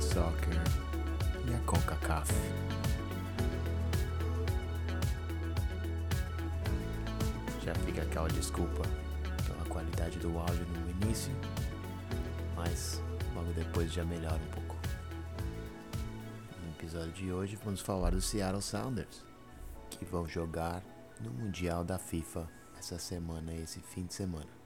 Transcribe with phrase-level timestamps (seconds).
[0.00, 0.54] Soccer
[1.46, 2.32] e à CONCACAF.
[7.62, 8.82] Já fica aquela desculpa
[9.46, 11.32] pela qualidade do áudio no início,
[12.56, 13.02] mas
[13.34, 14.76] logo depois já melhora um pouco.
[16.64, 19.22] No episódio de hoje vamos falar do Seattle Sounders,
[19.90, 20.82] que vão jogar
[21.20, 24.59] no Mundial da FIFA essa semana, esse fim de semana.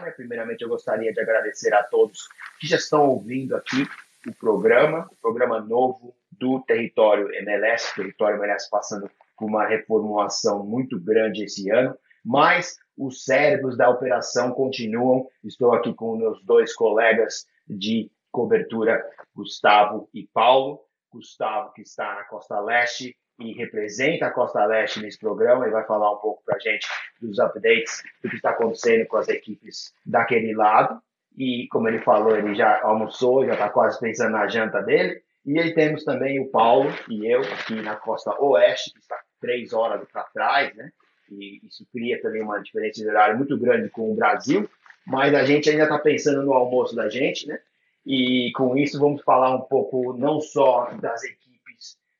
[0.00, 0.10] Né?
[0.10, 2.28] Primeiramente, eu gostaria de agradecer a todos
[2.60, 3.86] que já estão ouvindo aqui
[4.26, 10.64] o programa, o programa novo do Território MLS, o Território MLS passando por uma reformulação
[10.64, 15.28] muito grande esse ano, mas os cérebros da operação continuam.
[15.44, 20.80] Estou aqui com meus dois colegas de cobertura, Gustavo e Paulo.
[21.12, 25.84] Gustavo, que está na Costa Leste e representa a Costa Leste nesse programa, e vai
[25.84, 26.86] falar um pouco para a gente
[27.20, 31.00] dos updates do que está acontecendo com as equipes daquele lado.
[31.36, 35.22] E, como ele falou, ele já almoçou, já está quase pensando na janta dele.
[35.44, 39.72] E aí temos também o Paulo e eu aqui na costa oeste, que está três
[39.72, 40.90] horas para trás, né?
[41.30, 44.68] E isso cria também uma diferença de horário muito grande com o Brasil.
[45.06, 47.60] Mas a gente ainda está pensando no almoço da gente, né?
[48.04, 51.45] E com isso vamos falar um pouco não só das equipes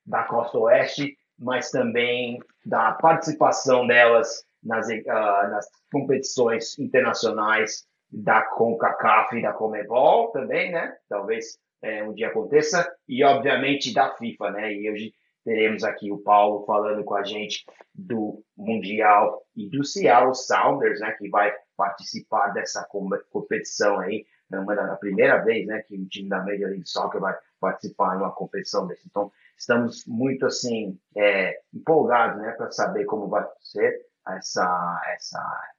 [0.07, 9.37] da costa oeste, mas também da participação delas nas, uh, nas competições internacionais da CONCACAF
[9.37, 10.95] e da CONMEBOL também, né?
[11.09, 14.73] Talvez é, um dia aconteça, e obviamente da FIFA, né?
[14.73, 20.33] E hoje teremos aqui o Paulo falando com a gente do Mundial e do Seattle
[20.33, 21.11] Sounders, né?
[21.11, 22.87] Que vai participar dessa
[23.29, 25.83] competição aí, na primeira vez, né?
[25.85, 29.03] Que o time da Major League Soccer vai participar de uma competição dessa.
[29.05, 32.51] Então, estamos muito assim é, empolgados, né?
[32.51, 35.73] Para saber como vai ser essa essa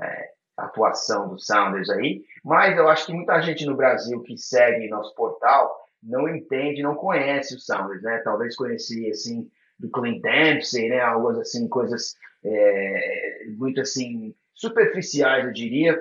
[0.00, 4.88] é, atuação do Sounders aí, mas eu acho que muita gente no Brasil que segue
[4.88, 8.18] nosso portal não entende, não conhece o Sounders, né?
[8.24, 11.00] Talvez conhecia assim do Clint Dempsey, né?
[11.00, 15.98] Algumas assim coisas é, muito assim superficiais, eu diria,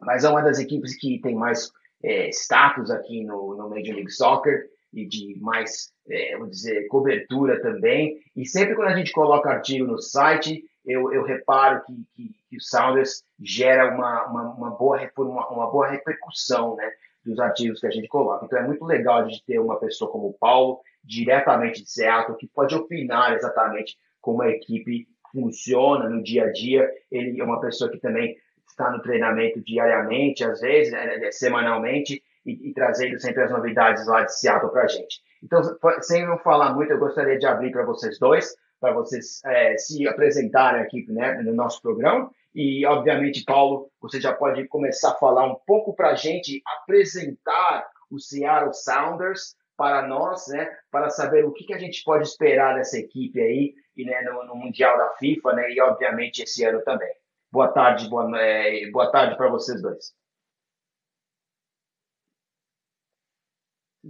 [0.00, 1.70] mas é uma das equipes que tem mais
[2.02, 7.60] é, status aqui no, no Major League Soccer e de mais, é, vou dizer, cobertura
[7.60, 8.18] também.
[8.36, 12.56] E sempre quando a gente coloca artigo no site, eu, eu reparo que, que, que,
[12.56, 16.90] o Sounders gera uma, uma, uma, boa, uma, uma boa repercussão né,
[17.24, 18.44] dos artigos que a gente coloca.
[18.44, 22.36] Então é muito legal a gente ter uma pessoa como o Paulo, diretamente de Seattle,
[22.36, 26.90] que pode opinar exatamente como a equipe funciona no dia a dia.
[27.10, 28.36] Ele é uma pessoa que também
[28.68, 34.22] está no treinamento diariamente, às vezes, né, semanalmente, e, e, trazendo sempre as novidades lá
[34.22, 35.20] de Seattle para a gente.
[35.42, 35.62] Então,
[36.00, 40.08] sem não falar muito, eu gostaria de abrir para vocês dois para vocês é, se
[40.08, 42.30] apresentarem aqui né, no nosso programa.
[42.54, 47.86] E, obviamente, Paulo, você já pode começar a falar um pouco para a gente, apresentar
[48.10, 52.74] o Seattle Sounders para nós, né, para saber o que, que a gente pode esperar
[52.74, 56.82] dessa equipe aí e, né, no, no Mundial da FIFA né, e, obviamente, esse ano
[56.82, 57.12] também.
[57.52, 60.19] Boa tarde, boa, é, boa tarde para vocês dois.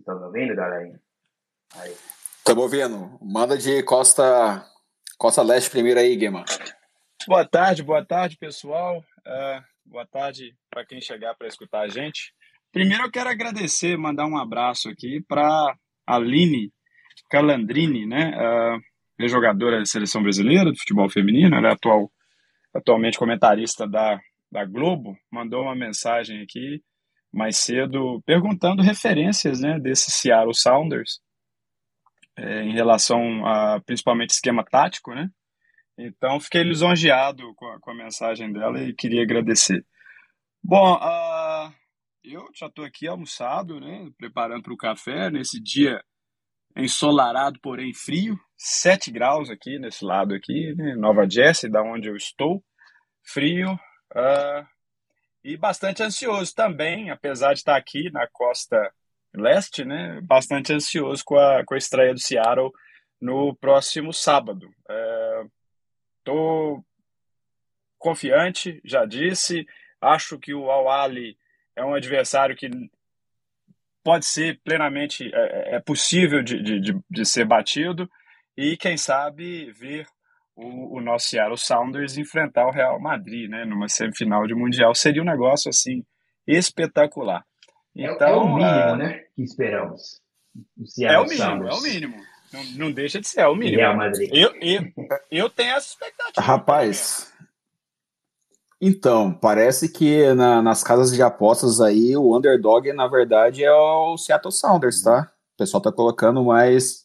[0.01, 0.99] Estão me ouvindo, galera?
[1.77, 1.95] Aí.
[2.39, 3.19] Estamos ouvindo.
[3.21, 4.65] Manda de Costa,
[5.19, 6.43] Costa Leste primeiro aí, Guima.
[7.29, 9.05] Boa tarde, boa tarde, pessoal.
[9.19, 12.33] Uh, boa tarde para quem chegar para escutar a gente.
[12.73, 16.73] Primeiro eu quero agradecer, mandar um abraço aqui para Aline
[17.31, 18.33] Calandrini, né?
[19.19, 22.11] Uh, jogadora da seleção brasileira de futebol feminino, ela é atual,
[22.75, 24.19] atualmente comentarista da,
[24.51, 26.83] da Globo, mandou uma mensagem aqui
[27.33, 31.21] mais cedo perguntando referências né, desse Seattle Sounders
[32.37, 35.29] é, em relação a principalmente esquema tático, né?
[35.99, 39.85] Então fiquei lisonjeado com a, com a mensagem dela e queria agradecer.
[40.63, 41.73] Bom, uh,
[42.25, 44.09] eu já estou aqui almoçado, né?
[44.17, 46.03] Preparando para o café nesse dia
[46.77, 50.95] ensolarado, porém frio, 7 graus aqui nesse lado aqui, né?
[50.95, 52.65] Nova Jersey, da onde eu estou,
[53.23, 54.67] frio uh,
[55.43, 58.93] e bastante ansioso também, apesar de estar aqui na costa
[59.35, 60.21] leste, né?
[60.23, 62.71] Bastante ansioso com a, com a estreia do Seattle
[63.21, 64.69] no próximo sábado.
[66.19, 66.81] Estou é,
[67.99, 69.67] confiante, já disse.
[70.01, 71.37] Acho que o Al-Ali
[71.77, 72.69] é um adversário que
[74.03, 78.11] pode ser plenamente é, é possível de, de, de, ser batido
[78.57, 80.07] e quem sabe ver
[80.61, 85.23] o, o nosso Seattle Sounders enfrentar o Real Madrid, né, numa semifinal de mundial seria
[85.23, 86.05] um negócio assim
[86.47, 87.45] espetacular.
[87.95, 89.25] Então, é, é o então, mínimo, uh, né?
[89.35, 90.21] Que esperamos.
[90.77, 91.75] O é o mínimo, Sounders.
[91.75, 92.17] é o mínimo.
[92.53, 93.79] Não, não deixa de ser, é o mínimo.
[93.79, 94.31] Real Madrid.
[94.33, 94.83] Eu, eu,
[95.31, 96.41] eu tenho essa expectativa.
[96.41, 97.33] Rapaz,
[98.81, 104.17] então, parece que na, nas casas de apostas aí, o underdog, na verdade, é o
[104.17, 105.31] Seattle Sounders, tá?
[105.55, 107.05] O pessoal tá colocando mais,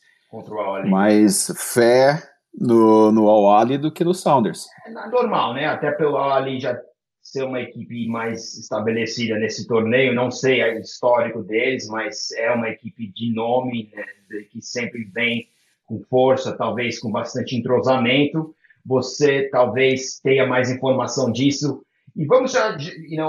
[0.87, 4.67] mais fé no, no Al do que no Sounders.
[4.85, 5.65] É normal, né?
[5.65, 6.77] Até pelo Al já
[7.21, 12.69] ser uma equipe mais estabelecida nesse torneio, não sei o histórico deles, mas é uma
[12.69, 14.03] equipe de nome, né?
[14.51, 15.47] que sempre vem
[15.85, 18.55] com força, talvez com bastante entrosamento
[18.85, 21.81] você talvez tenha mais informação disso.
[22.15, 22.77] E vamos já,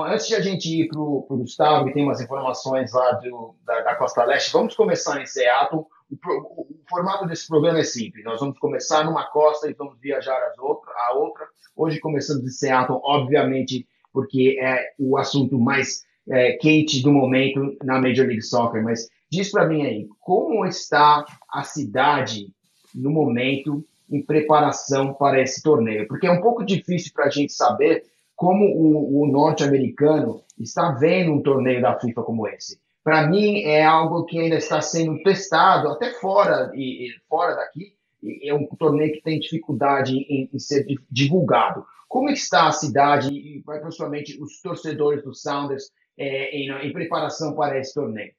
[0.06, 3.80] antes de a gente ir para o Gustavo, que tem umas informações lá do, da,
[3.80, 5.86] da, Costa Leste, vamos começar em Seattle.
[6.10, 8.24] O, formato desse programa é simples.
[8.24, 11.46] Nós vamos começar numa costa e vamos viajar as outra, a outra.
[11.74, 18.00] Hoje começamos em Seattle, obviamente, porque é o assunto mais é, quente do momento na
[18.00, 18.82] Major League Soccer.
[18.82, 22.52] Mas diz para mim aí, como está a cidade
[22.94, 26.06] no momento em preparação para esse torneio?
[26.06, 28.04] Porque é um pouco difícil para a gente saber
[28.36, 32.78] como o, o norte-americano está vendo um torneio da FIFA como esse.
[33.06, 37.94] Para mim, é algo que ainda está sendo testado, até fora, e, e fora daqui,
[38.42, 41.86] é um torneio que tem dificuldade em, em, ser divulgado.
[42.08, 45.84] Como está a cidade e, principalmente, os torcedores do Sounders
[46.18, 48.32] é, em, em preparação para esse torneio?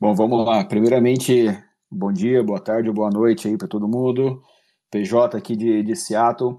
[0.00, 0.64] Bom, vamos lá.
[0.64, 1.56] Primeiramente,
[1.88, 4.42] Bom dia, boa tarde, boa noite aí para todo mundo.
[4.90, 6.58] PJ aqui de, de Seattle.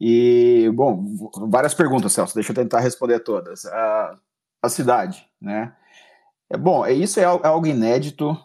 [0.00, 1.04] E, bom,
[1.50, 3.66] várias perguntas, Celso, deixa eu tentar responder todas.
[3.66, 4.16] A,
[4.62, 5.76] a cidade, né?
[6.52, 8.36] É, bom, é, isso é, é algo inédito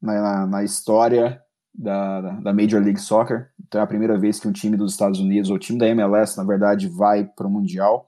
[0.00, 1.42] na, na história
[1.74, 3.50] da, da Major League Soccer.
[3.66, 6.36] Então é a primeira vez que um time dos Estados Unidos, ou time da MLS,
[6.36, 8.06] na verdade, vai para o Mundial.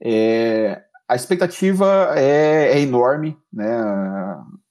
[0.00, 3.76] É, a expectativa é, é enorme, né?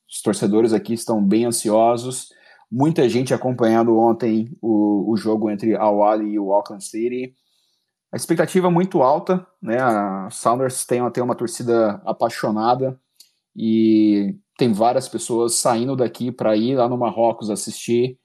[0.10, 2.30] Os torcedores aqui estão bem ansiosos.
[2.72, 7.36] Muita gente acompanhando ontem o, o jogo entre Al Ahly e o Auckland City.
[8.14, 9.78] A expectativa é muito alta, né?
[9.82, 12.98] A Sounders tem, tem uma torcida apaixonada
[13.58, 18.20] e tem várias pessoas saindo daqui para ir lá no Marrocos assistir.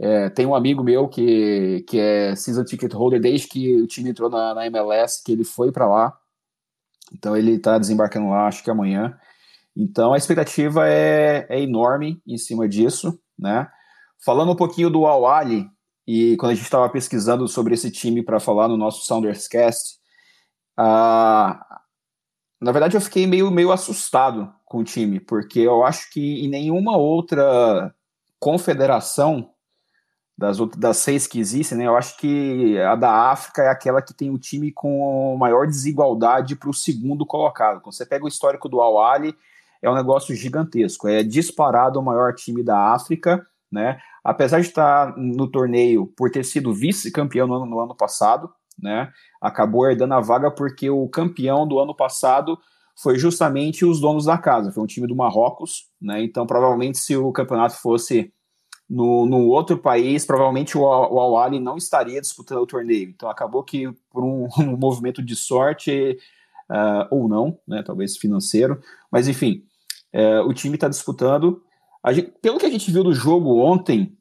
[0.00, 4.10] É, tem um amigo meu que, que é season ticket holder desde que o time
[4.10, 6.18] entrou na, na MLS, que ele foi para lá.
[7.12, 9.16] Então ele está desembarcando lá, acho que amanhã.
[9.76, 13.68] Então a expectativa é, é enorme em cima disso, né?
[14.24, 15.68] Falando um pouquinho do Al Ali,
[16.06, 19.98] e quando a gente estava pesquisando sobre esse time para falar no nosso Sounderscast,
[20.78, 21.54] uh,
[22.60, 26.48] na verdade eu fiquei meio, meio assustado com o time, porque eu acho que em
[26.48, 27.94] nenhuma outra
[28.40, 29.50] confederação
[30.36, 34.14] das, das seis que existem, né, eu acho que a da África é aquela que
[34.14, 37.82] tem o time com maior desigualdade para o segundo colocado.
[37.82, 39.36] Quando você pega o histórico do Al Ali,
[39.82, 41.06] é um negócio gigantesco.
[41.06, 44.00] É disparado o maior time da África, né?
[44.24, 48.50] Apesar de estar no torneio por ter sido vice-campeão no, no, ano passado,
[48.82, 49.12] né?
[49.38, 52.58] Acabou herdando a vaga porque o campeão do ano passado
[52.96, 54.72] foi justamente os donos da casa.
[54.72, 56.22] Foi um time do Marrocos, né?
[56.22, 58.32] Então, provavelmente, se o campeonato fosse
[58.88, 63.08] no, no outro país, provavelmente o, o Al não estaria disputando o torneio.
[63.08, 66.18] Então, acabou que, por um, um movimento de sorte,
[66.70, 67.82] uh, ou não, né?
[67.82, 68.80] Talvez financeiro,
[69.10, 69.64] mas enfim,
[70.12, 71.62] é, o time está disputando.
[72.10, 74.16] Gente, pelo que a gente viu do jogo ontem,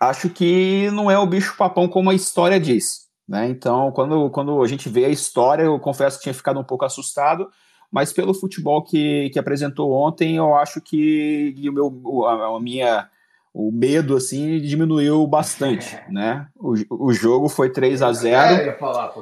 [0.00, 3.06] acho que não é o bicho-papão como a história diz.
[3.28, 3.48] Né?
[3.48, 6.84] Então, quando, quando a gente vê a história, eu confesso que tinha ficado um pouco
[6.84, 7.48] assustado,
[7.90, 13.08] mas pelo futebol que, que apresentou ontem, eu acho que o meu, a, a minha
[13.52, 16.46] o medo assim diminuiu bastante, né?
[16.54, 16.74] O,
[17.06, 18.36] o jogo foi 3 a 0.
[18.36, 19.14] É, eu ia falar,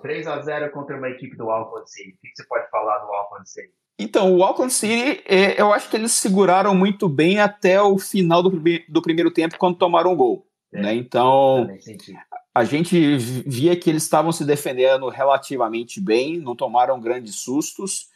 [0.00, 2.14] 3 a 0 contra uma equipe do Auckland City.
[2.14, 3.72] O que você pode falar do Auckland City?
[3.98, 8.42] Então, o Auckland City, é, eu acho que eles seguraram muito bem até o final
[8.42, 8.50] do,
[8.88, 10.46] do primeiro tempo, quando tomaram o gol.
[10.72, 10.94] É, né?
[10.94, 11.68] Então,
[12.54, 18.10] a gente via que eles estavam se defendendo relativamente bem, não tomaram grandes sustos.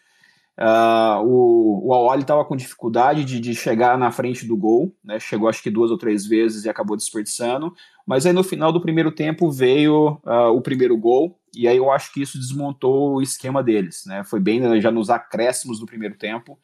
[0.59, 5.21] Uh, o o Awali estava com dificuldade de, de, chegar na frente do gol, né?
[5.21, 7.73] chegou acho que duas ou três vezes e acabou desperdiçando,
[8.05, 11.91] mas aí no final do primeiro tempo veio uh, o primeiro gol, e aí eu
[11.93, 14.25] acho que isso desmontou o esquema deles, né?
[14.25, 16.59] Foi bem né, já nos acréscimos do primeiro tempo.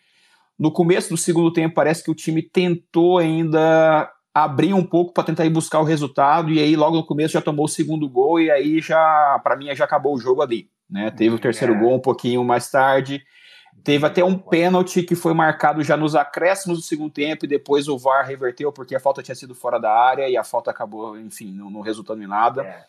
[0.59, 5.25] No começo do segundo tempo, parece que o time tentou ainda abrir um pouco para
[5.25, 8.41] tentar ir buscar o resultado, e aí logo no começo já tomou o segundo gol,
[8.41, 10.71] e aí já, para mim, já acabou o jogo ali.
[10.89, 11.11] Né?
[11.11, 11.79] Teve o terceiro é.
[11.79, 13.23] gol um pouquinho mais tarde.
[13.83, 17.89] Teve até um pênalti que foi marcado já nos acréscimos do segundo tempo e depois
[17.89, 21.19] o VAR reverteu porque a falta tinha sido fora da área e a falta acabou,
[21.19, 22.63] enfim, não, não resultando em nada.
[22.63, 22.85] É.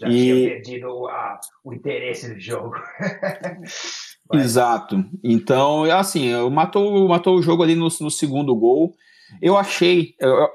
[0.00, 0.12] Já e...
[0.12, 2.74] tinha perdido a, o interesse do jogo.
[4.32, 5.04] Exato.
[5.22, 8.96] Então, assim, matou, matou o jogo ali no, no segundo gol.
[9.40, 10.48] Eu achei, eu, eu,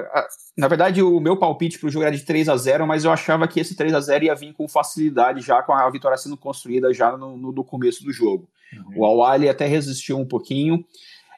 [0.58, 3.12] na verdade, o meu palpite para o jogo era de 3 a 0 mas eu
[3.12, 6.38] achava que esse 3 a 0 ia vir com facilidade, já com a vitória sendo
[6.38, 8.48] construída já no, no, no começo do jogo.
[8.74, 9.02] Uhum.
[9.02, 10.84] O Awali até resistiu um pouquinho.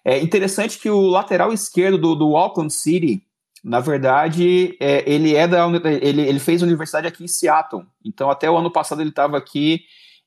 [0.05, 3.23] É interessante que o lateral esquerdo do, do Auckland City,
[3.63, 5.65] na verdade, é, ele é da
[6.01, 7.85] ele, ele fez universidade aqui em Seattle.
[8.03, 9.81] Então, até o ano passado ele estava aqui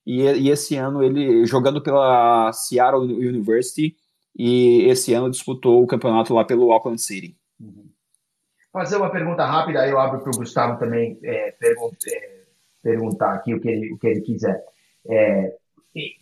[0.07, 3.95] e, e, esse ano ele jogando pela Seattle University
[4.38, 7.37] e esse ano disputou o campeonato lá pelo Auckland City.
[7.59, 7.88] Uhum.
[8.73, 11.75] Fazer uma pergunta rápida, aí eu abro para o Gustavo também é, é,
[12.83, 14.62] perguntar aqui o que ele, o que ele quiser.
[15.09, 15.55] É,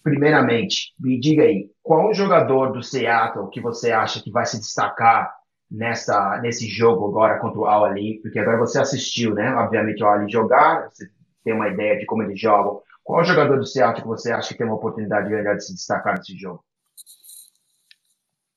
[0.02, 5.34] primeiramente, me diga aí, qual jogador do Seattle que você acha que vai se destacar
[5.68, 9.52] nessa, nesse jogo agora contra o Al Ali, porque agora você assistiu, né?
[9.56, 11.08] Obviamente o Al Ali jogar, você
[11.42, 12.80] tem uma ideia de como eles jogam.
[13.02, 16.36] Qual jogador do Seattle que você acha que tem uma oportunidade de se destacar nesse
[16.38, 16.64] jogo?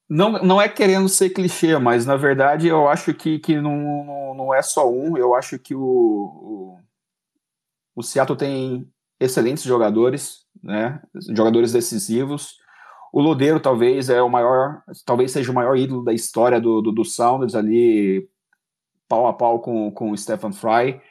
[0.10, 4.34] Não, não é querendo ser clichê, mas na verdade eu acho que, que não, não,
[4.36, 5.18] não é só um.
[5.18, 6.80] Eu acho que o, o,
[7.96, 11.02] o Seattle tem excelentes jogadores, né?
[11.36, 12.58] Jogadores decisivos.
[13.12, 16.92] O Lodeiro talvez é o maior, talvez seja o maior ídolo da história do, do,
[16.92, 18.30] do Sounders ali,
[19.08, 21.02] pau a pau com, com o Stephen Fry.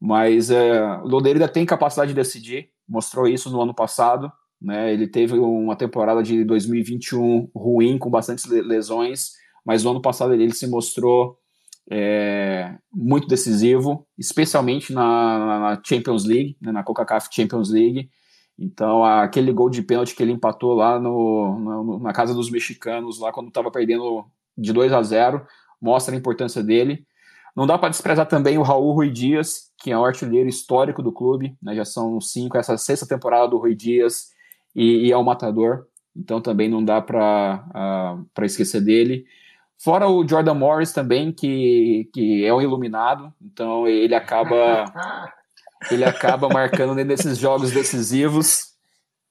[0.00, 4.32] Mas é, o Lodeiro ainda tem capacidade de decidir, mostrou isso no ano passado.
[4.62, 4.92] Né?
[4.92, 9.32] Ele teve uma temporada de 2021 ruim, com bastantes lesões,
[9.64, 11.36] mas no ano passado ele, ele se mostrou
[11.90, 18.08] é, muito decisivo, especialmente na, na Champions League, né, na Coca-Cola Champions League.
[18.58, 23.32] Então, aquele gol de pênalti que ele empatou lá no, na casa dos mexicanos, lá
[23.32, 24.24] quando estava perdendo
[24.56, 25.44] de 2 a 0,
[25.80, 27.04] mostra a importância dele.
[27.56, 31.12] Não dá para desprezar também o Raul Rui Dias, que é o artilheiro histórico do
[31.12, 34.31] clube, né, já são cinco, essa sexta temporada do Rui Dias,
[34.74, 35.86] e, e é o matador,
[36.16, 37.64] então também não dá para
[38.38, 39.24] uh, esquecer dele.
[39.78, 44.84] Fora o Jordan Morris também, que, que é um iluminado, então ele acaba
[45.90, 48.72] ele acaba marcando nesses jogos decisivos.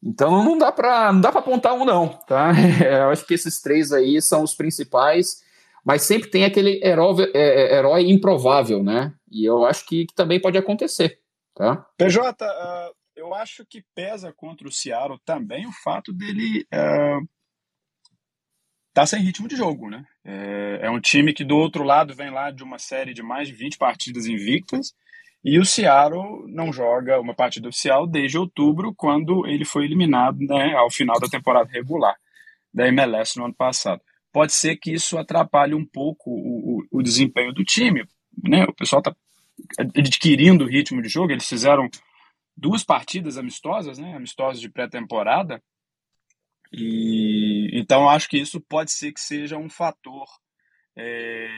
[0.03, 2.51] Então não dá para não dá para apontar um não, tá?
[2.83, 5.41] Eu acho que esses três aí são os principais,
[5.85, 9.13] mas sempre tem aquele herói, é, é, herói improvável, né?
[9.31, 11.19] E eu acho que, que também pode acontecer,
[11.55, 11.85] tá?
[11.97, 17.27] PJ, uh, eu acho que pesa contra o Seattle também o fato dele uh,
[18.93, 20.05] tá sem ritmo de jogo, né?
[20.23, 23.47] É, é, um time que do outro lado vem lá de uma série de mais
[23.47, 24.93] de 20 partidas invictas
[25.43, 30.73] e o Seattle não joga uma partida oficial desde outubro, quando ele foi eliminado né,
[30.75, 32.15] ao final da temporada regular
[32.73, 34.01] da MLS no ano passado.
[34.31, 38.05] Pode ser que isso atrapalhe um pouco o, o, o desempenho do time.
[38.43, 38.63] Né?
[38.65, 39.15] O pessoal está
[39.95, 41.89] adquirindo ritmo de jogo, eles fizeram
[42.61, 45.61] duas partidas amistosas, né, amistosas de pré-temporada,
[46.71, 50.27] e então acho que isso pode ser que seja um fator
[50.95, 51.49] é,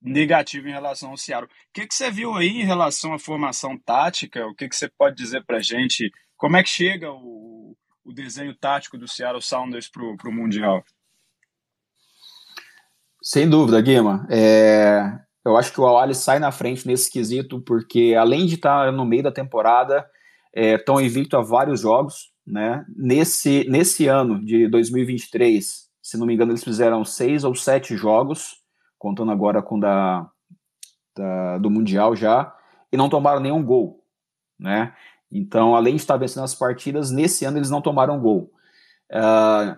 [0.00, 1.50] negativo em relação ao Seattle.
[1.50, 4.46] O que, que você viu aí em relação à formação tática?
[4.46, 6.10] O que, que você pode dizer para gente?
[6.36, 10.82] Como é que chega o, o desenho tático do Seattle Sounders para o Mundial?
[13.20, 14.26] Sem dúvida, Guima.
[14.30, 15.02] É,
[15.48, 19.04] eu acho que o Awali sai na frente nesse quesito, porque além de estar no
[19.04, 20.08] meio da temporada,
[20.54, 22.32] estão é, invicto a vários jogos.
[22.46, 22.84] Né?
[22.96, 28.62] Nesse, nesse ano de 2023, se não me engano, eles fizeram seis ou sete jogos
[28.98, 30.28] contando agora com da,
[31.16, 32.54] da, do Mundial já,
[32.92, 34.02] e não tomaram nenhum gol,
[34.58, 34.92] né?
[35.30, 38.50] Então, além de estar vencendo as partidas, nesse ano eles não tomaram gol.
[39.12, 39.76] Uh,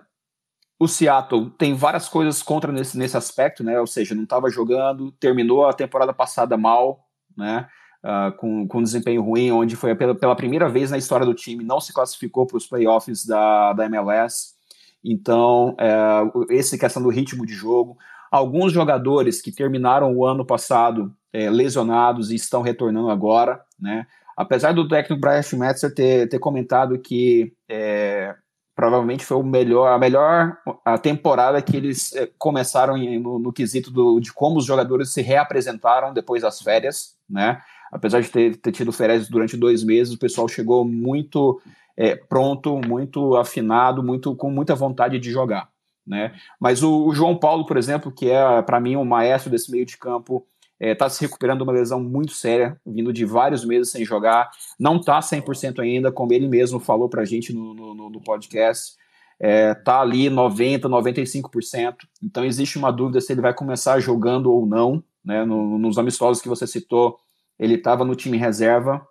[0.83, 3.79] o Seattle tem várias coisas contra nesse, nesse aspecto, né?
[3.79, 7.07] Ou seja, não estava jogando, terminou a temporada passada mal,
[7.37, 7.67] né?
[8.03, 11.63] Uh, com, com desempenho ruim, onde foi pela, pela primeira vez na história do time,
[11.63, 14.55] não se classificou para os playoffs da, da MLS.
[15.03, 17.97] Então, uh, esse questão do ritmo de jogo,
[18.31, 24.07] Alguns jogadores que terminaram o ano passado é, lesionados e estão retornando agora, né?
[24.37, 28.33] Apesar do técnico Brian Schmetzer ter, ter comentado que é,
[28.75, 33.91] provavelmente foi o melhor, a melhor a temporada que eles é, começaram no, no, quesito
[33.91, 37.61] do, de como os jogadores se reapresentaram depois das férias, né?
[37.91, 41.61] Apesar de ter, ter tido férias durante dois meses, o pessoal chegou muito
[41.97, 45.69] é, pronto, muito afinado, muito com muita vontade de jogar.
[46.07, 46.33] Né?
[46.59, 49.85] Mas o, o João Paulo, por exemplo, que é para mim o maestro desse meio
[49.85, 50.45] de campo,
[50.81, 54.03] está é, tá se recuperando de uma lesão muito séria, vindo de vários meses sem
[54.03, 58.21] jogar, não está 100% ainda, como ele mesmo falou para a gente no, no, no
[58.21, 58.95] podcast,
[59.39, 64.65] está é, ali 90%, 95%, então existe uma dúvida se ele vai começar jogando ou
[64.65, 65.45] não, né?
[65.45, 67.19] no, nos amistosos que você citou,
[67.59, 69.05] ele estava no time reserva,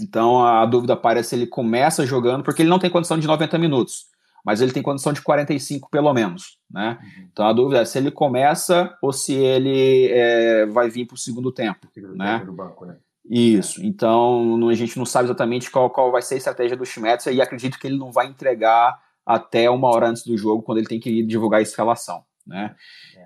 [0.00, 3.56] então a dúvida parece se ele começa jogando, porque ele não tem condição de 90
[3.56, 4.06] minutos,
[4.44, 6.98] mas ele tem condição de 45 pelo menos, né?
[7.00, 7.28] Uhum.
[7.32, 11.18] Então a dúvida é se ele começa ou se ele é, vai vir para o
[11.18, 12.38] segundo tempo, segundo né?
[12.40, 12.96] Tempo banco, né?
[13.30, 17.34] Isso, então a gente não sabe exatamente qual, qual vai ser a estratégia do Schmetzer
[17.34, 20.86] e acredito que ele não vai entregar até uma hora antes do jogo, quando ele
[20.86, 22.22] tem que divulgar a escalação.
[22.46, 22.74] Né?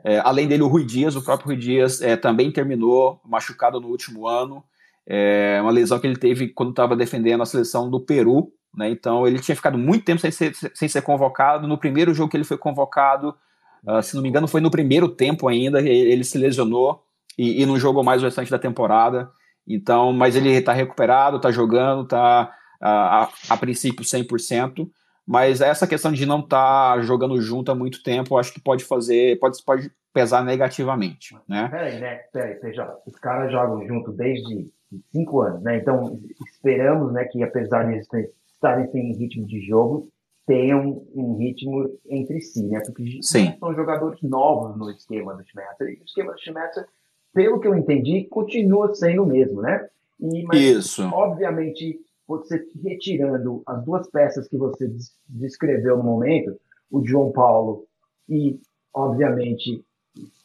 [0.05, 3.87] É, além dele, o Rui Dias, o próprio Rui Dias é, também terminou machucado no
[3.87, 4.65] último ano,
[5.07, 8.91] é uma lesão que ele teve quando estava defendendo a seleção do Peru, né?
[8.91, 11.69] Então ele tinha ficado muito tempo sem ser, sem ser convocado.
[11.69, 13.35] No primeiro jogo que ele foi convocado,
[13.87, 17.03] uh, se não me engano, foi no primeiro tempo ainda, ele, se lesionou
[17.39, 19.31] e, e, não jogou mais o restante da temporada.
[19.67, 24.89] Então, mas ele está recuperado, está jogando, está a, a princípio 100%.
[25.27, 28.85] Mas essa questão de não estar tá jogando junto há muito tempo, acho que pode
[28.85, 31.69] fazer, pode, pode pesar negativamente, né?
[31.69, 32.17] Peraí, né?
[32.33, 33.03] Peraí, PJ.
[33.07, 34.69] Os caras jogam junto desde
[35.13, 35.77] cinco anos, né?
[35.77, 37.99] Então esperamos, né, que apesar de
[38.63, 40.09] estarem sem ritmo de jogo,
[40.47, 42.81] tenham um ritmo entre si, né?
[42.81, 43.57] Porque Sim.
[43.59, 45.89] são jogadores novos no esquema do Schmetzer.
[45.89, 46.87] E o esquema do Schmetzer,
[47.35, 49.89] pelo que eu entendi, continua sendo o mesmo, né?
[50.21, 51.03] E, mas, Isso.
[51.13, 54.91] obviamente, você retirando as duas peças que você
[55.29, 56.59] descreveu no momento,
[56.91, 57.87] o João Paulo
[58.29, 58.61] e,
[58.95, 59.85] obviamente,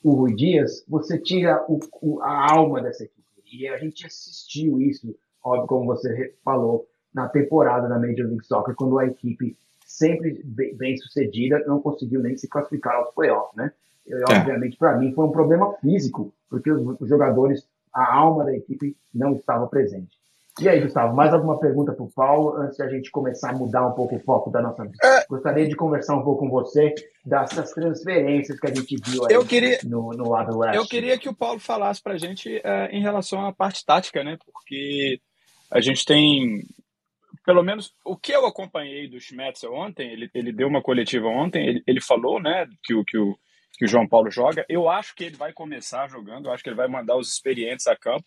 [0.04, 3.28] o Rui Dias, você tira o, o, a alma dessa equipe.
[3.52, 8.76] E a gente assistiu isso, óbvio, como você falou, na temporada da Major League Soccer,
[8.76, 13.72] quando a equipe sempre bem sucedida não conseguiu nem se classificar aos playoffs, né?
[14.06, 14.38] E, é.
[14.38, 18.96] obviamente, para mim, foi um problema físico, porque os, os jogadores, a alma da equipe
[19.12, 20.16] não estava presente.
[20.60, 23.54] E aí, Gustavo, mais alguma pergunta para o Paulo antes de a gente começar a
[23.54, 24.98] mudar um pouco o foco da nossa vida?
[25.04, 25.26] É...
[25.28, 26.94] Gostaria de conversar um pouco com você
[27.26, 30.78] dessas transferências que a gente viu aí eu queria, no, no lado leste.
[30.78, 34.24] Eu queria que o Paulo falasse para a gente é, em relação à parte tática,
[34.24, 34.38] né?
[34.46, 35.20] Porque
[35.70, 36.64] a gente tem,
[37.48, 41.66] pelo menos o que eu acompanhei do Schmetzer ontem, ele, ele deu uma coletiva ontem,
[41.66, 43.40] ele, ele falou, né, que o, que, o,
[43.78, 44.66] que o João Paulo joga.
[44.68, 47.88] Eu acho que ele vai começar jogando, eu acho que ele vai mandar os experientes
[47.88, 48.26] a campo.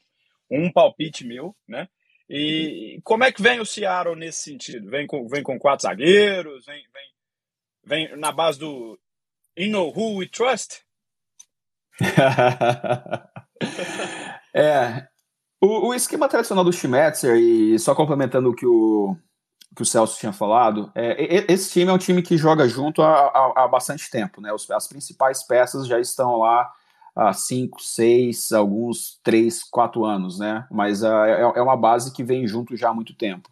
[0.50, 1.86] Um palpite meu, né?
[2.30, 4.88] E como é que vem o Seattle nesse sentido?
[4.88, 6.64] Vem com, vem com quatro zagueiros?
[6.64, 7.12] Vem, vem,
[8.08, 8.98] vem na base do
[9.54, 10.80] You know who we trust?
[14.54, 15.09] é.
[15.60, 19.14] O, o, esquema tradicional do Schmetzer, e só complementando o que o,
[19.76, 23.52] que o Celso tinha falado, é, esse time é um time que joga junto há,
[23.56, 24.40] há, bastante tempo.
[24.40, 24.50] Né?
[24.74, 26.70] As principais peças já estão lá
[27.14, 30.66] há cinco, seis, alguns três, quatro anos, né?
[30.70, 33.48] Mas uh, é, é, uma base que vem junto já há muito tempo.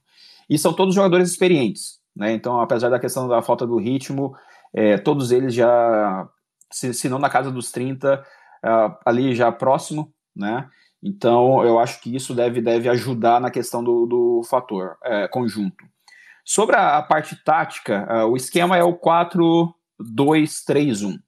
[0.49, 2.33] E são todos jogadores experientes, né?
[2.33, 4.35] Então, apesar da questão da falta do ritmo,
[4.73, 6.29] é, todos eles já,
[6.71, 8.25] se, se, não na casa dos 30, uh,
[8.63, 10.69] ah, ali já próximo, né?
[11.03, 15.85] Então, eu acho que isso deve, deve ajudar na questão do, do fator é, conjunto.
[16.45, 21.19] Sobre a, parte tática, uh, o esquema é o 4-2-3-1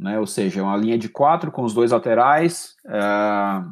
[0.00, 0.18] né?
[0.18, 3.62] Ou seja, uma linha de quatro com os dois laterais, é,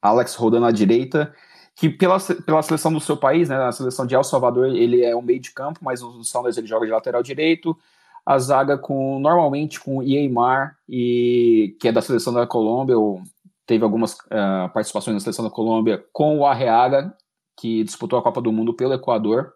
[0.00, 1.32] Alex rodando à direita,
[1.76, 5.14] que pela, pela seleção do seu país, né, a seleção de El Salvador, ele é
[5.14, 7.76] um meio de campo, mas no Sounders ele joga de lateral direito,
[8.24, 13.22] a zaga com normalmente com Iemar e que é da seleção da Colômbia, ou
[13.66, 17.14] teve algumas uh, participações na seleção da Colômbia com o Arreaga,
[17.56, 19.52] que disputou a Copa do Mundo pelo Equador,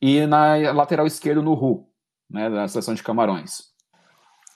[0.00, 1.86] e na lateral esquerdo no Ru,
[2.30, 3.74] né, da seleção de Camarões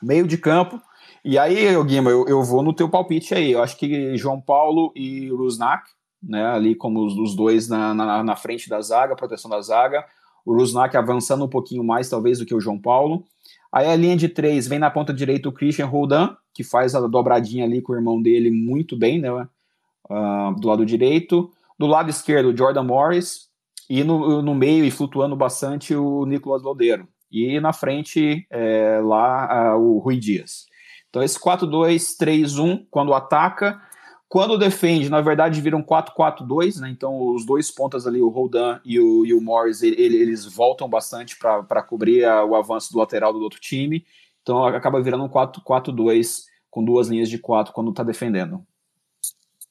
[0.03, 0.81] meio de campo.
[1.25, 3.53] E aí, Guima, eu, eu vou no teu palpite aí.
[3.53, 5.91] Eu acho que João Paulo e Rusnak,
[6.23, 10.05] né, ali como os, os dois na, na, na, frente da zaga, proteção da zaga.
[10.45, 13.25] O Rusnak avançando um pouquinho mais, talvez, do que o João Paulo.
[13.73, 17.01] Aí a linha de três vem na ponta direita o Christian Roldan, que faz a
[17.07, 19.31] dobradinha ali com o irmão dele muito bem, né?
[19.31, 21.51] Uh, do lado direito.
[21.79, 23.49] Do lado esquerdo, o Jordan Morris.
[23.89, 29.77] E no, no meio, e flutuando bastante, o Nicolas Lodeiro e na frente é, lá
[29.77, 30.67] o Rui Dias.
[31.09, 33.81] Então esse 4-2-3-1 quando ataca,
[34.29, 36.91] quando defende, na verdade viram 4-4-2, né?
[36.91, 40.89] Então os dois pontas ali, o Roldan e o, e o Morris, ele, eles voltam
[40.89, 44.05] bastante para cobrir a, o avanço do lateral do outro time.
[44.43, 48.67] Então acaba virando um 4-4-2 com duas linhas de quatro quando está defendendo.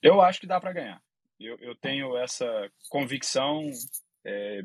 [0.02, 1.02] Eu acho que dá para ganhar.
[1.40, 2.46] Eu, eu, tenho essa
[2.90, 3.62] convicção.
[4.26, 4.64] É,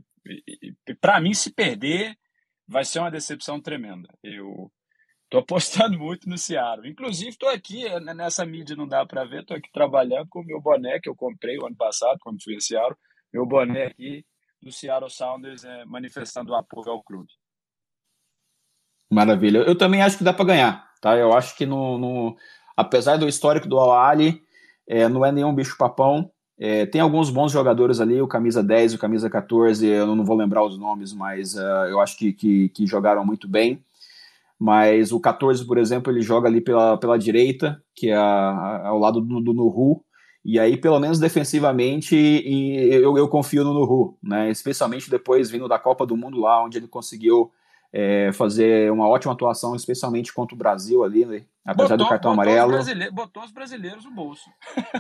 [1.01, 2.17] para mim, se perder,
[2.67, 4.09] vai ser uma decepção tremenda.
[4.23, 4.71] Eu
[5.33, 6.91] tô apostando muito no Seattle.
[6.91, 10.45] Inclusive, estou aqui, eh, nessa mídia não dá para ver, estou aqui trabalhando com o
[10.45, 12.97] meu boné que eu comprei o ano passado, quando fui a Seattle.
[13.33, 14.25] Meu boné aqui
[14.63, 17.31] do Seattle Sounders é, manifestando apoio ao clube.
[19.11, 19.59] Maravilha.
[19.59, 21.17] Eu também acho que dá para ganhar, tá?
[21.17, 22.37] Eu acho que no, no,
[22.77, 24.19] apesar do histórico do Al
[24.87, 26.31] é, não é nenhum bicho papão.
[26.59, 30.25] É, tem alguns bons jogadores ali, o camisa 10 e o camisa 14, eu não
[30.25, 33.83] vou lembrar os nomes, mas uh, eu acho que, que, que, jogaram muito bem.
[34.63, 38.89] Mas o 14, por exemplo, ele joga ali pela, pela direita, que é a, a,
[38.91, 40.05] ao lado do, do Nuhu,
[40.45, 44.53] e aí, pelo menos defensivamente, eu, eu confio no Nuhu, né?
[44.53, 47.51] especialmente depois vindo da Copa do Mundo lá, onde ele conseguiu
[47.93, 51.43] é, fazer uma ótima atuação, especialmente contra o Brasil ali, né?
[51.67, 52.79] apesar botou, do cartão botou amarelo.
[52.79, 54.49] Os botou os brasileiros no bolso.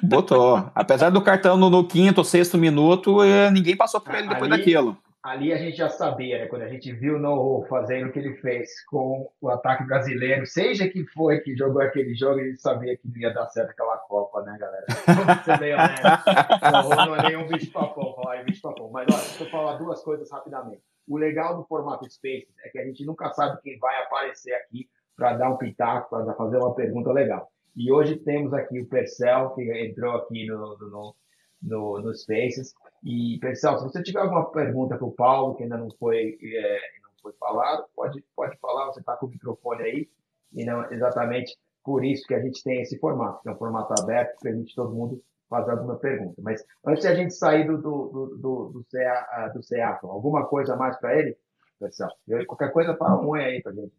[0.03, 0.69] Botou.
[0.75, 4.51] Apesar do cartão no, no quinto ou sexto minuto, é, ninguém passou por ele depois
[4.51, 4.99] ali, daquilo.
[5.23, 6.47] Ali a gente já sabia, né?
[6.47, 10.89] Quando a gente viu no fazendo o que ele fez com o ataque brasileiro, seja
[10.89, 13.99] que foi que jogou aquele jogo, a gente sabia que não ia dar certo aquela
[13.99, 14.85] Copa, né, galera?
[16.83, 16.95] Você?
[16.97, 18.91] Não é nenhum bicho papão, falar em bicho papão.
[18.91, 20.83] Mas olha, deixa eu falar duas coisas rapidamente.
[21.07, 24.89] O legal do formato Spaces é que a gente nunca sabe quem vai aparecer aqui
[25.17, 27.49] para dar um pitaco, para fazer uma pergunta legal.
[27.77, 31.15] E hoje temos aqui o Percel, que entrou aqui no, no,
[31.63, 32.75] no, no Spaces.
[33.03, 36.79] E, Percel, se você tiver alguma pergunta para o Paulo, que ainda não foi, é,
[37.03, 40.09] não foi falado, pode, pode falar, você está com o microfone aí.
[40.53, 43.95] E não exatamente por isso que a gente tem esse formato, que é um formato
[44.01, 46.41] aberto, que permite todo mundo fazer alguma pergunta.
[46.43, 50.47] Mas antes de a gente sair do, do, do, do, do, CA, do Seattle, alguma
[50.47, 51.37] coisa mais para ele,
[51.79, 52.11] pessoal?
[52.47, 53.93] Qualquer coisa, fala um aí para gente.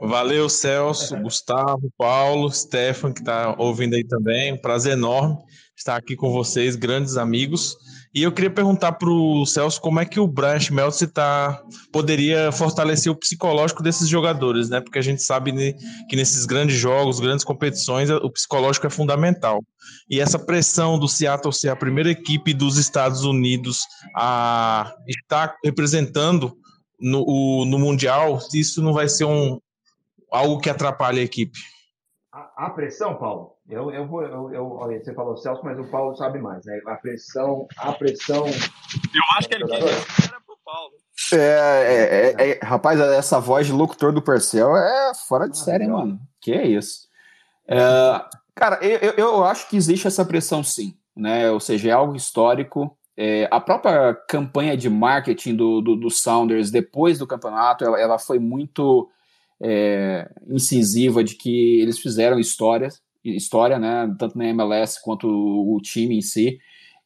[0.00, 4.60] Valeu, Celso, Gustavo, Paulo, Stefan, que está ouvindo aí também.
[4.60, 5.38] Prazer enorme
[5.76, 7.76] estar aqui com vocês, grandes amigos.
[8.14, 12.50] E eu queria perguntar para o Celso como é que o Brian Schmeltz tá, poderia
[12.50, 14.80] fortalecer o psicológico desses jogadores, né?
[14.80, 15.52] Porque a gente sabe
[16.08, 19.62] que nesses grandes jogos, grandes competições, o psicológico é fundamental.
[20.08, 23.80] E essa pressão do Seattle ser a primeira equipe dos Estados Unidos
[24.16, 26.56] a estar representando
[26.98, 29.60] no, o, no Mundial, isso não vai ser um,
[30.30, 31.58] algo que atrapalhe a equipe.
[32.32, 34.68] A, a pressão, Paulo, eu, eu vou, eu, eu,
[35.02, 36.80] você falou Celso, mas o Paulo sabe mais, né?
[36.86, 38.46] A pressão, a pressão.
[38.46, 40.92] Eu acho que ele queria era pro Paulo.
[41.32, 45.62] É, é, é, é, rapaz, essa voz de locutor do Percel é fora de ah,
[45.64, 45.98] série, legal.
[45.98, 46.20] mano.
[46.40, 47.08] Que é isso.
[47.66, 47.78] É,
[48.54, 51.50] cara, eu, eu acho que existe essa pressão sim, né?
[51.50, 52.95] Ou seja, é algo histórico.
[53.16, 58.18] É, a própria campanha de marketing do, do, do Sounders depois do campeonato, ela, ela
[58.18, 59.08] foi muito
[59.60, 63.00] é, incisiva de que eles fizeram histórias
[63.34, 66.58] história, né, tanto na MLS quanto o, o time em si.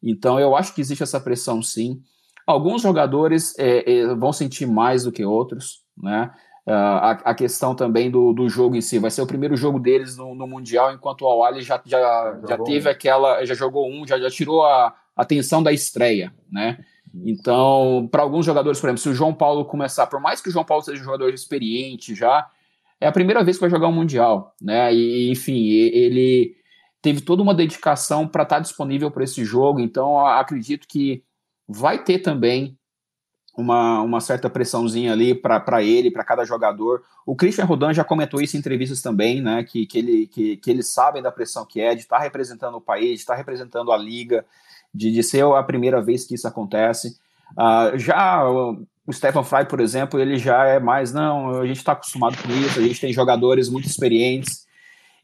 [0.02, 2.02] Então eu acho que existe essa pressão sim.
[2.46, 6.30] Alguns jogadores é, é, vão sentir mais do que outros, né?
[6.66, 8.98] Uh, a, a, questão também do, do jogo em si.
[8.98, 12.58] Vai ser o primeiro jogo deles no, no Mundial, enquanto o Awali já, já, já
[12.58, 12.92] teve um.
[12.92, 13.44] aquela.
[13.44, 16.78] já jogou um, já, já tirou a atenção da estreia, né?
[17.24, 20.52] Então, para alguns jogadores, por exemplo, se o João Paulo começar, por mais que o
[20.52, 22.48] João Paulo seja um jogador experiente já,
[23.00, 24.94] é a primeira vez que vai jogar um Mundial, né?
[24.94, 26.54] E, enfim, ele
[27.02, 31.24] teve toda uma dedicação para estar tá disponível para esse jogo, então acredito que
[31.66, 32.78] vai ter também
[33.56, 37.02] uma, uma certa pressãozinha ali para ele, para cada jogador.
[37.26, 39.64] O Christian Rodan já comentou isso em entrevistas também, né?
[39.64, 42.76] Que, que, ele, que, que eles sabem da pressão que é de estar tá representando
[42.76, 44.44] o país, de estar tá representando a liga,
[44.92, 47.16] de, de ser a primeira vez que isso acontece.
[47.52, 48.44] Uh, já
[49.10, 52.48] o Stefan Fry, por exemplo, ele já é mais, não, a gente está acostumado com
[52.52, 54.66] isso, a gente tem jogadores muito experientes.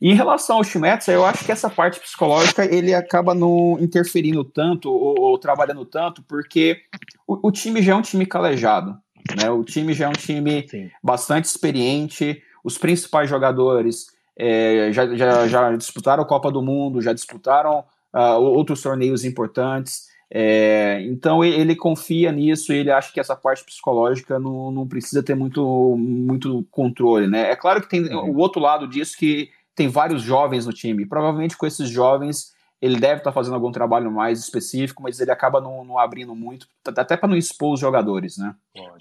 [0.00, 4.44] E em relação ao Schmetzer, eu acho que essa parte psicológica ele acaba não interferindo
[4.44, 6.78] tanto ou, ou trabalhando tanto, porque
[7.26, 8.98] o, o, time já é um time calejado,
[9.40, 9.50] né?
[9.50, 10.90] O time já é um time Sim.
[11.02, 17.14] bastante experiente, os principais jogadores é, já, já, já disputaram a Copa do Mundo, já
[17.14, 17.84] disputaram
[18.16, 20.06] uh, outros torneios importantes.
[20.28, 25.22] É, então ele confia nisso e ele acha que essa parte psicológica não, não precisa
[25.22, 27.50] ter muito, muito controle, né?
[27.50, 28.32] É claro que tem uhum.
[28.32, 31.06] o outro lado disso que tem vários jovens no time.
[31.06, 35.30] Provavelmente com esses jovens ele deve estar tá fazendo algum trabalho mais específico, mas ele
[35.30, 38.54] acaba não, não abrindo muito, até para não expor os jogadores, né?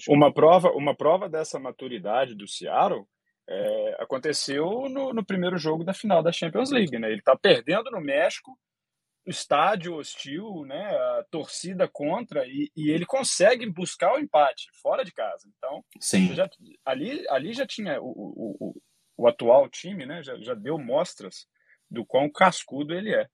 [0.08, 3.06] Uma prova, uma prova dessa maturidade do Seattle
[3.48, 7.10] é, aconteceu no, no, primeiro jogo da final da Champions League, né?
[7.10, 8.58] Ele está perdendo no México
[9.26, 15.12] estádio hostil, né, a torcida contra e, e, ele consegue buscar o empate fora de
[15.12, 15.50] casa.
[15.58, 16.34] Então, Sim.
[16.34, 16.50] Já,
[16.86, 18.82] ali, ali já tinha o, o, o,
[19.18, 21.48] o atual time, né, já, já deu mostras
[21.90, 23.28] do quão cascudo ele é.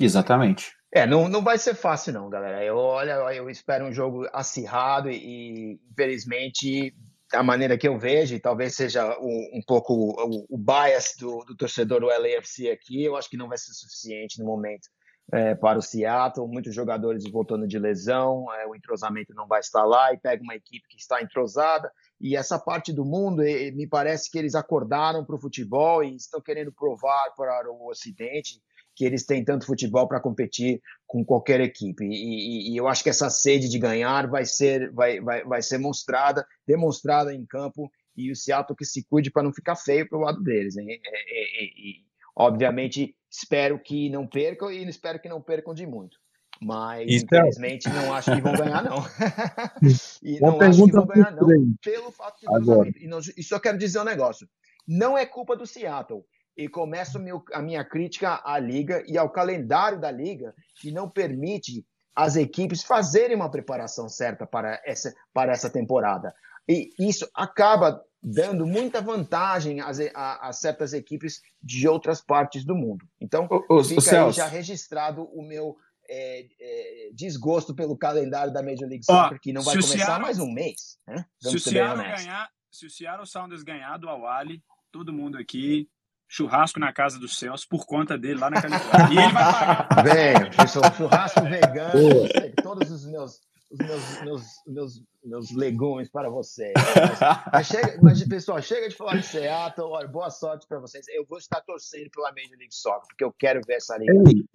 [0.00, 0.72] Exatamente.
[0.92, 2.64] É, não, não vai ser fácil não, galera.
[2.64, 6.94] Eu olha, eu espero um jogo acirrado e, e infelizmente
[7.32, 11.44] a maneira que eu vejo, e talvez seja um, um pouco o, o, bias do,
[11.44, 14.88] do, torcedor do LAFC aqui, eu acho que não vai ser suficiente no momento
[15.32, 16.46] é, para o Seattle.
[16.46, 20.54] Muitos jogadores voltando de lesão, é, o entrosamento não vai estar lá, e pega uma
[20.54, 21.90] equipe que está entrosada.
[22.20, 26.40] E essa parte do mundo, me parece que eles acordaram para o futebol e estão
[26.40, 28.60] querendo provar para o Ocidente
[28.96, 32.02] que eles têm tanto futebol para competir com qualquer equipe.
[32.02, 35.62] E, e, e, eu acho que essa sede de ganhar vai ser, vai, vai, vai
[35.62, 40.08] ser mostrada, demonstrada em campo, e o Seattle que se cuide para não ficar feio
[40.08, 40.78] para o lado deles.
[40.78, 40.88] Hein?
[40.88, 42.04] E, e,
[42.34, 46.16] obviamente, espero que não percam e espero que não percam de muito.
[46.58, 47.92] Mas, Isso é infelizmente, é...
[47.92, 48.96] não acho que vão ganhar, não.
[50.22, 52.90] e não acho que vão ganhar, não, pelo fato de Agora.
[52.98, 54.48] E, não, e só quero dizer um negócio.
[54.88, 56.24] Não é culpa do Seattle.
[56.56, 61.08] E começo meu, a minha crítica à liga e ao calendário da liga, que não
[61.08, 66.34] permite as equipes fazerem uma preparação certa para essa, para essa temporada.
[66.66, 72.74] E isso acaba dando muita vantagem a, a, a certas equipes de outras partes do
[72.74, 73.06] mundo.
[73.20, 75.76] Então, o, fica o aí já registrado o meu
[76.08, 80.22] é, é, desgosto pelo calendário da Major League Soccer, Ó, que não vai começar Seattle,
[80.22, 80.98] mais um mês.
[81.06, 81.24] Né?
[81.40, 85.88] Se, o ganhar, se o Seattle Sounders ganhar do Awali, todo mundo aqui,
[86.28, 89.14] churrasco na casa do Celso por conta dele lá na Califórnia.
[89.14, 89.88] e ele vai pagar.
[90.02, 90.50] Venha,
[90.96, 92.28] churrasco vegano,
[92.62, 96.72] todos os meus os meus, meus, meus, meus legumes para vocês.
[96.74, 99.88] Mas, mas, chega, mas, pessoal, chega de falar de Seattle.
[99.88, 101.06] Olha, boa sorte para vocês.
[101.08, 104.46] Eu vou estar torcendo pela Major League Soccer, porque eu quero ver essa liga bem,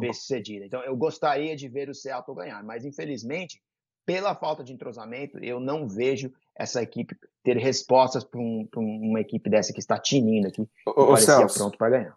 [0.00, 0.64] bem sucedida.
[0.64, 3.60] Então, eu gostaria de ver o Seattle ganhar, mas infelizmente,
[4.06, 9.48] pela falta de entrosamento, eu não vejo essa equipe ter respostas para um, uma equipe
[9.50, 12.14] dessa que está tinindo aqui, que Ô, parecia Celso, pronto para ganhar.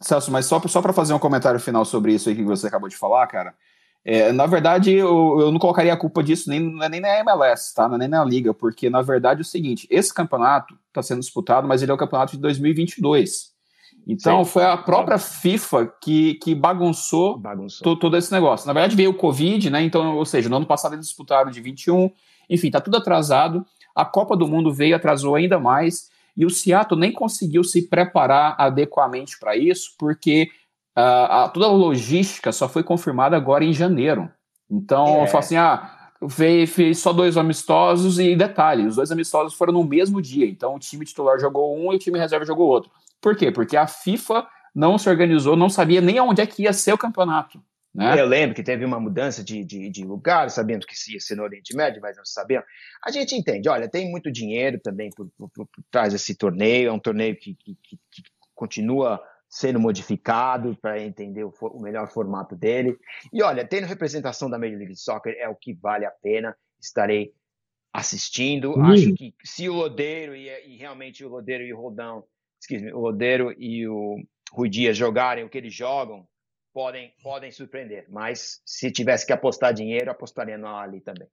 [0.00, 2.88] Celso, mas só, só para fazer um comentário final sobre isso aí que você acabou
[2.88, 3.54] de falar, cara.
[4.08, 7.74] É, na verdade, eu, eu, não colocaria a culpa disso nem, é nem na MLS,
[7.74, 7.90] tá?
[7.92, 11.66] É nem na Liga, porque na verdade é o seguinte: esse campeonato está sendo disputado,
[11.66, 13.56] mas ele é o campeonato de 2022.
[14.06, 14.50] Então Sim.
[14.52, 17.96] foi a própria FIFA que, que bagunçou, bagunçou.
[17.96, 18.64] todo esse negócio.
[18.68, 19.82] Na verdade veio o Covid, né?
[19.82, 22.08] Então, ou seja, no ano passado eles disputaram de 21,
[22.48, 23.64] enfim, tá tudo atrasado.
[23.94, 28.54] A Copa do Mundo veio, atrasou ainda mais, e o Seattle nem conseguiu se preparar
[28.58, 30.50] adequadamente para isso, porque
[30.94, 34.30] a, a, toda a logística só foi confirmada agora em janeiro.
[34.70, 35.22] Então, é.
[35.22, 39.72] eu falo assim, ah, fez, fez só dois amistosos e detalhe, os dois amistosos foram
[39.72, 40.46] no mesmo dia.
[40.46, 42.90] Então, o time titular jogou um e o time reserva jogou outro.
[43.20, 43.50] Por quê?
[43.50, 46.98] Porque a FIFA não se organizou, não sabia nem aonde é que ia ser o
[46.98, 47.60] campeonato.
[47.96, 48.20] Né?
[48.20, 51.44] Eu lembro que teve uma mudança de, de, de lugar, sabíamos que ia ser no
[51.44, 52.68] Oriente Médio, mas não sabíamos.
[53.02, 56.92] A gente entende, olha, tem muito dinheiro também por, por, por, trás desse torneio, é
[56.92, 58.22] um torneio que, que, que, que
[58.54, 62.98] continua sendo modificado para entender o, o, melhor formato dele.
[63.32, 66.54] E olha, tendo representação da Major League Soccer é o que vale a pena.
[66.78, 67.32] Estarei
[67.90, 68.78] assistindo.
[68.82, 72.24] Acho que se o Lodeiro e, e, realmente o Lodeiro e o Rodão,
[72.70, 74.16] me, o Lodeiro e o
[74.52, 76.28] Rui Dias jogarem o que eles jogam,
[76.76, 78.04] podem, podem surpreender.
[78.10, 81.26] Mas se tivesse que apostar dinheiro, apostaria no Ali também.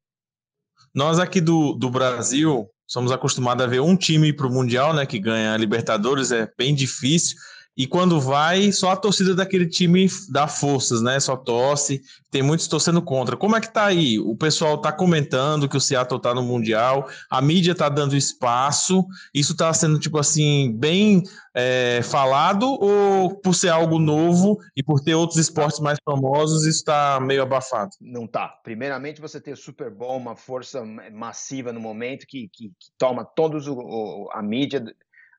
[0.95, 5.05] Nós aqui do, do Brasil somos acostumados a ver um time para o Mundial, né,
[5.05, 7.37] que ganha a Libertadores, é bem difícil.
[7.75, 11.19] E quando vai, só a torcida daquele time dá forças, né?
[11.19, 12.01] Só torce.
[12.29, 13.35] Tem muitos torcendo contra.
[13.35, 14.19] Como é que tá aí?
[14.19, 19.05] O pessoal tá comentando que o Seattle tá no Mundial, a mídia tá dando espaço.
[19.33, 21.23] Isso tá sendo, tipo assim, bem
[21.55, 26.83] é, falado, ou por ser algo novo e por ter outros esportes mais famosos, isso
[26.83, 27.91] tá meio abafado?
[27.99, 28.49] Não tá.
[28.63, 33.25] Primeiramente, você tem o Super Bowl, uma força massiva no momento que, que, que toma
[33.25, 34.83] todos o, o, a mídia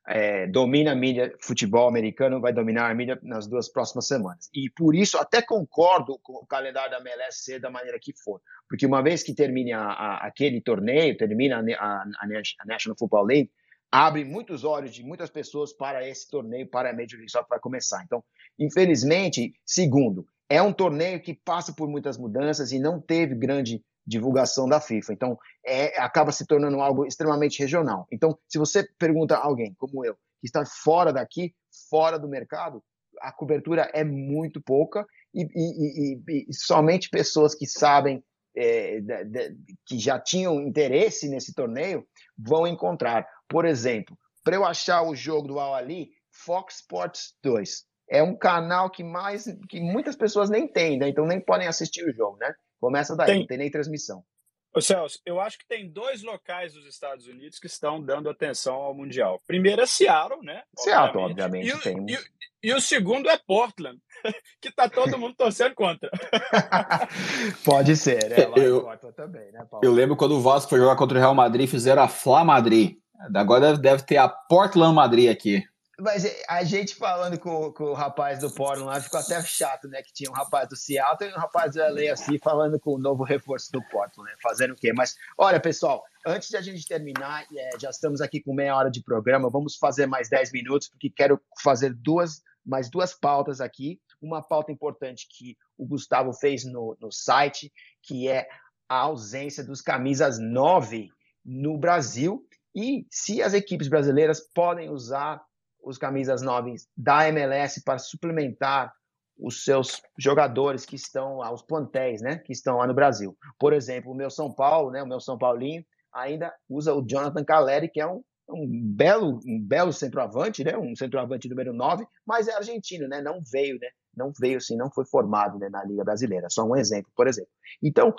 [0.07, 4.49] é, domina a mídia, futebol americano vai dominar a mídia nas duas próximas semanas.
[4.53, 8.39] E por isso até concordo com o calendário da MLS ser da maneira que for.
[8.69, 13.51] Porque uma vez que termine a, a, aquele torneio, termina a, a, National Football League,
[13.91, 17.59] abre muitos olhos de muitas pessoas para esse torneio, para a Major League Soccer vai
[17.59, 18.03] começar.
[18.03, 18.23] Então,
[18.59, 24.67] infelizmente, segundo, é um torneio que passa por muitas mudanças e não teve grande divulgação
[24.67, 25.13] da FIFA.
[25.13, 28.07] Então, é, acaba se tornando algo extremamente regional.
[28.11, 31.53] Então, se você pergunta a alguém como eu, que está fora daqui,
[31.89, 32.83] fora do mercado,
[33.21, 38.23] a cobertura é muito pouca e, e, e, e somente pessoas que sabem,
[38.55, 42.05] é, de, de, que já tinham interesse nesse torneio,
[42.37, 43.27] vão encontrar.
[43.49, 47.85] Por exemplo, para eu achar o jogo do Al-Ali, Fox Sports 2.
[48.09, 51.09] É um canal que mais que muitas pessoas nem têm, né?
[51.09, 52.53] então nem podem assistir o jogo, né?
[52.85, 53.39] Começa daí, tem.
[53.39, 54.23] não tem nem transmissão.
[54.71, 58.75] Ô Celso, eu acho que tem dois locais dos Estados Unidos que estão dando atenção
[58.75, 59.41] ao Mundial.
[59.47, 60.61] Primeiro é Seattle, né?
[60.77, 62.05] Seattle, obviamente, e, tem.
[62.07, 62.19] E,
[62.61, 63.97] e, o segundo é Portland,
[64.61, 66.11] que tá todo mundo torcendo contra.
[67.65, 68.45] Pode ser, né?
[68.45, 69.83] Lá eu, Portland também, né, Paulo?
[69.83, 72.97] Eu lembro quando o Vasco foi jogar contra o Real Madrid, fizeram a Fla Madrid.
[73.33, 75.63] Agora deve ter a Portland Madrid aqui.
[75.99, 80.01] Mas a gente falando com, com o rapaz do Portland lá ficou até chato, né?
[80.03, 82.97] Que tinha um rapaz do Seattle e um rapaz do LA assim, falando com o
[82.97, 84.37] novo reforço do Portland, né?
[84.41, 84.91] Fazendo o quê?
[84.91, 88.91] Mas, olha, pessoal, antes de a gente terminar, é, já estamos aqui com meia hora
[88.91, 93.99] de programa, vamos fazer mais 10 minutos, porque quero fazer duas, mais duas pautas aqui.
[94.21, 98.47] uma pauta importante que o Gustavo fez no, no site, que é
[98.89, 101.09] a ausência dos camisas 9
[101.45, 105.41] no Brasil e se as equipes brasileiras podem usar
[105.85, 108.91] os camisas 9 da MLS para suplementar
[109.37, 113.37] os seus jogadores que estão lá, os plantéis, né, que estão lá no Brasil.
[113.59, 117.43] Por exemplo, o meu São Paulo, né, o meu São Paulinho, ainda usa o Jonathan
[117.43, 122.47] Caleri, que é um, um belo um belo centroavante, né, um centroavante número 9, mas
[122.47, 126.03] é argentino, né, não veio, né, não veio assim, não foi formado né, na Liga
[126.03, 126.47] Brasileira.
[126.49, 127.51] Só um exemplo, por exemplo.
[127.83, 128.13] Então,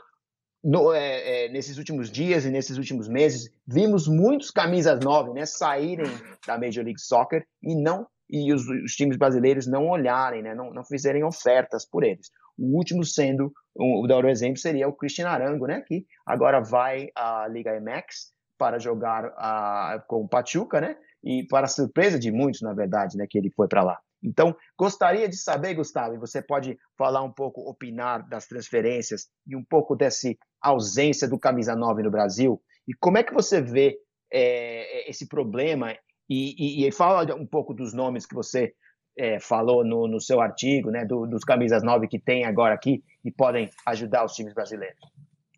[0.66, 5.46] no, é, é, nesses últimos dias e nesses últimos meses, vimos muitos camisas 9 né,
[5.46, 6.11] saírem
[6.44, 10.74] da Major League Soccer e não e os, os times brasileiros não olharem, né, não,
[10.74, 12.33] não fizerem ofertas por eles.
[12.59, 17.46] O último sendo, o, o exemplo seria o Cristian Arango, né, que agora vai à
[17.46, 22.74] Liga MX para jogar a, com o Pachuca, né, e para surpresa de muitos, na
[22.74, 24.00] verdade, né, que ele foi para lá.
[24.26, 29.54] Então, gostaria de saber, Gustavo, e você pode falar um pouco, opinar das transferências e
[29.54, 30.28] um pouco dessa
[30.60, 33.96] ausência do camisa 9 no Brasil, e como é que você vê
[34.32, 35.96] é, esse problema
[36.28, 38.74] e, e, e, fala um pouco dos nomes que você
[39.16, 43.02] é, falou no, no, seu artigo, né, do, dos camisas 9 que tem agora aqui
[43.24, 44.98] e podem ajudar os times brasileiros.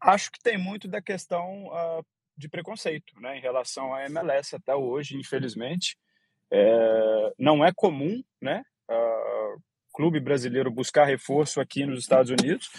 [0.01, 2.05] Acho que tem muito da questão uh,
[2.37, 5.97] de preconceito né, em relação à MLS até hoje, infelizmente.
[6.51, 8.63] É, não é comum, né?
[8.91, 12.71] Uh, clube brasileiro buscar reforço aqui nos Estados Unidos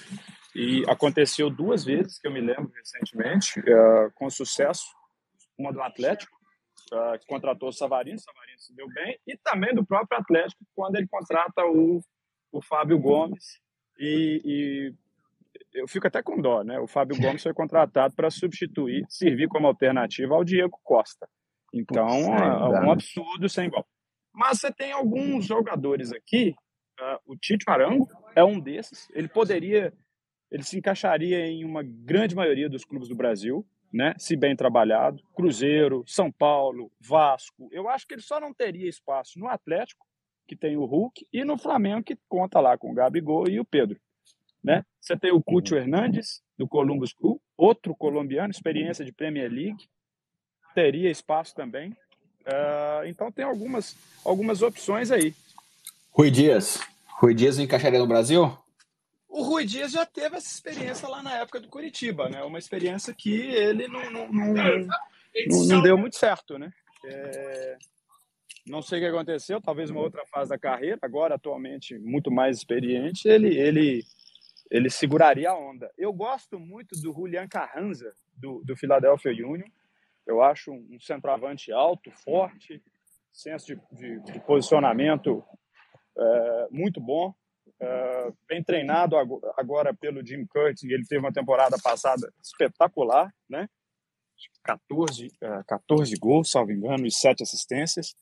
[0.55, 4.86] e aconteceu duas vezes que eu me lembro recentemente uh, com sucesso
[5.58, 6.36] uma do Atlético
[6.93, 10.95] uh, que contratou o Savarino, Savarino se deu bem e também do próprio Atlético quando
[10.95, 11.99] ele contrata o,
[12.51, 13.60] o Fábio Gomes
[13.99, 14.93] e, e
[15.73, 16.79] eu fico até com dó, né?
[16.79, 21.27] O Fábio Gomes foi contratado para substituir, servir como alternativa ao Diego Costa.
[21.73, 23.86] Então, é, é um absurdo sem igual.
[24.34, 26.55] Mas você tem alguns jogadores aqui,
[26.99, 29.93] uh, o Tite Arango é um desses, ele poderia,
[30.51, 34.13] ele se encaixaria em uma grande maioria dos clubes do Brasil, né?
[34.17, 37.69] Se bem trabalhado, Cruzeiro, São Paulo, Vasco.
[37.71, 40.05] Eu acho que ele só não teria espaço no Atlético,
[40.47, 43.65] que tem o Hulk, e no Flamengo, que conta lá com o Gabigol e o
[43.65, 43.99] Pedro.
[44.63, 44.84] Né?
[44.99, 49.88] Você tem o Cúcio Hernandes, do Columbus Crew, outro colombiano, experiência de Premier League,
[50.73, 51.91] teria espaço também.
[52.41, 55.34] Uh, então tem algumas, algumas opções aí.
[56.12, 56.79] Rui Dias.
[57.19, 58.58] Rui Dias encaixaria no Brasil?
[59.27, 62.43] O Rui Dias já teve essa experiência lá na época do Curitiba, né?
[62.43, 66.71] Uma experiência que ele não, não, não, não, não deu muito certo, né?
[67.05, 67.77] É...
[68.65, 72.58] Não sei o que aconteceu, talvez uma outra fase da carreira, agora atualmente muito mais
[72.58, 74.03] experiente, ele, ele,
[74.69, 75.91] ele seguraria a onda.
[75.97, 79.67] Eu gosto muito do Julian Carranza, do, do Philadelphia Union,
[80.30, 82.82] eu acho um centroavante alto, forte,
[83.34, 85.44] senso de, de, de posicionamento
[86.18, 87.34] é, muito bom.
[87.82, 89.15] É, bem treinado
[89.58, 93.68] agora pelo Jim Curtis, ele teve uma temporada passada espetacular, né?
[94.63, 95.30] 14,
[95.68, 98.15] 14 é, gols, salvo engano, e 7 assistências.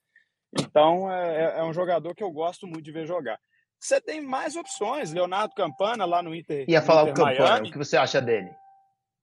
[0.59, 3.39] Então, é, é, é, um jogador que eu gosto muito de ver jogar.
[3.79, 6.65] Você tem mais opções, Leonardo Campana lá no Inter.
[6.67, 7.69] Ia falar Inter o Campana, Miami.
[7.69, 8.49] o que você acha dele?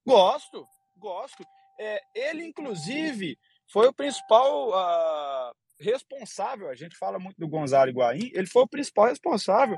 [0.06, 0.66] Gosto,
[0.96, 1.44] gosto.
[1.78, 3.38] É, ele, inclusive,
[3.70, 6.68] foi o principal uh, responsável.
[6.68, 8.30] A gente fala muito do Gonzalo Higuaín.
[8.32, 9.76] Ele foi o principal responsável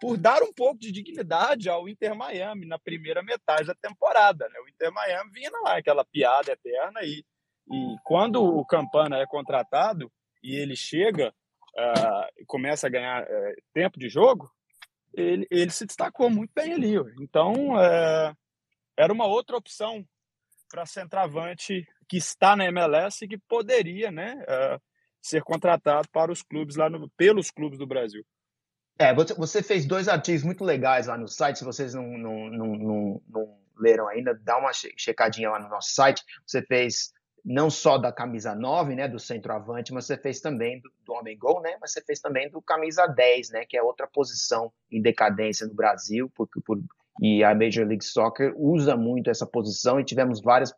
[0.00, 4.48] por dar um pouco de dignidade ao Inter Miami na primeira metade da temporada.
[4.48, 4.60] Né?
[4.60, 7.00] O Inter Miami vinha lá, aquela piada eterna.
[7.02, 7.24] E,
[7.70, 10.10] e quando o Campana é contratado
[10.42, 11.34] e ele chega
[11.74, 14.50] uh, e começa a ganhar uh, tempo de jogo,
[15.14, 16.94] ele, ele se destacou muito bem ali.
[17.20, 18.36] Então, uh,
[18.96, 20.06] era uma outra opção
[20.68, 24.80] para centroavante que está na MLS e que poderia né, uh,
[25.20, 28.24] ser contratado para os clubes lá no, pelos clubes do Brasil.
[28.98, 32.66] É, você fez dois artigos muito legais lá no site, se vocês não, não, não,
[32.76, 36.24] não, não leram ainda, dá uma checadinha lá no nosso site.
[36.44, 37.12] Você fez
[37.44, 41.38] não só da camisa 9, né, do centroavante, mas você fez também do, do homem
[41.38, 45.00] gol, né, mas você fez também do camisa 10, né, que é outra posição em
[45.00, 46.78] decadência no Brasil, porque por,
[47.20, 50.74] e a Major League Soccer usa muito essa posição e tivemos várias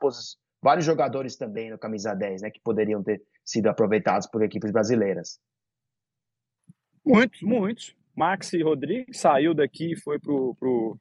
[0.62, 5.40] vários jogadores também no camisa 10, né, que poderiam ter sido aproveitados por equipes brasileiras.
[7.04, 7.96] Muitos, muitos.
[8.14, 10.98] Maxi Rodrigues saiu daqui e foi pro, pro,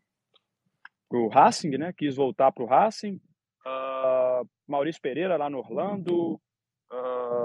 [1.09, 1.91] pro Racing, né?
[1.91, 3.19] Quis voltar pro Racing.
[3.65, 6.39] Uh, Maurício Pereira lá no Orlando.
[6.91, 7.38] Uh,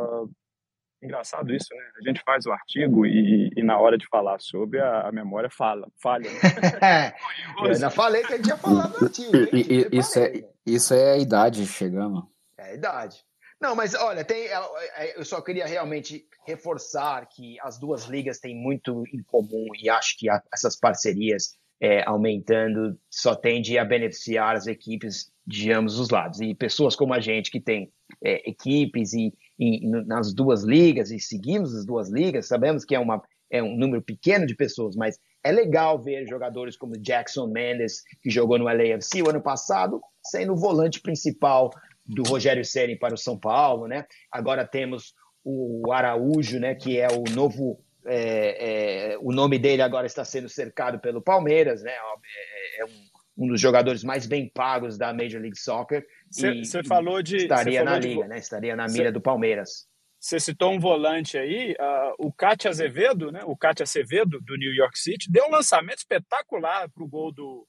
[1.05, 1.85] Engraçado isso, né?
[1.99, 5.51] A gente faz o artigo e, e na hora de falar sobre, a, a memória
[5.51, 6.31] fala, falha.
[6.31, 7.13] Né?
[7.63, 9.37] eu já falei que a gente ia falar do artigo.
[9.53, 10.33] E, isso, é,
[10.65, 12.27] isso é a idade chegando.
[12.57, 13.19] É a idade.
[13.61, 14.61] Não, mas olha, tem, é,
[14.97, 19.91] é, eu só queria realmente reforçar que as duas ligas têm muito em comum e
[19.91, 26.09] acho que essas parcerias é, aumentando só tende a beneficiar as equipes de ambos os
[26.09, 26.41] lados.
[26.41, 27.93] E pessoas como a gente que tem
[28.23, 32.99] é, equipes e, e, nas duas ligas e seguimos as duas ligas, sabemos que é,
[32.99, 38.03] uma, é um número pequeno de pessoas, mas é legal ver jogadores como Jackson Mendes,
[38.23, 41.71] que jogou no LAFC o ano passado, sendo o volante principal
[42.07, 44.07] do Rogério Ceni para o São Paulo, né?
[44.31, 50.07] Agora temos o Araújo, né, que é o novo é, é, o nome dele agora
[50.07, 51.93] está sendo cercado pelo Palmeiras, né?
[51.93, 56.07] É, é um, um, dos jogadores mais bem pagos da Major League Soccer.
[56.30, 58.09] Você falou de estaria falou na de...
[58.09, 58.39] liga, né?
[58.39, 59.87] Estaria na mira cê, do Palmeiras.
[60.18, 63.41] Você citou um volante aí, uh, o Cátia Azevedo, né?
[63.45, 67.66] O Cátia Azevedo do New York City deu um lançamento espetacular para o gol do,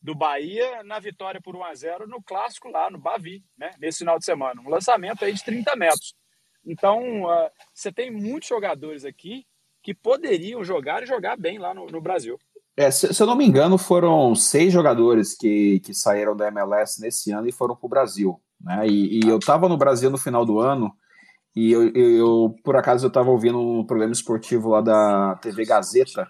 [0.00, 3.72] do Bahia na vitória por 1 a 0 no clássico lá no Bavi, né?
[3.78, 6.14] Nesse final de semana, um lançamento aí de 30 metros.
[6.64, 9.46] Então, uh, você tem muitos jogadores aqui
[9.82, 12.38] que poderiam jogar e jogar bem lá no, no Brasil.
[12.78, 17.00] É, se, se, eu não me engano, foram seis jogadores que, que saíram da MLS
[17.00, 18.40] nesse ano e foram para o Brasil.
[18.60, 18.86] Né?
[18.86, 20.92] E, e eu estava no Brasil no final do ano
[21.56, 25.64] e eu, eu, eu por acaso eu estava ouvindo um programa esportivo lá da TV
[25.64, 26.28] Gazeta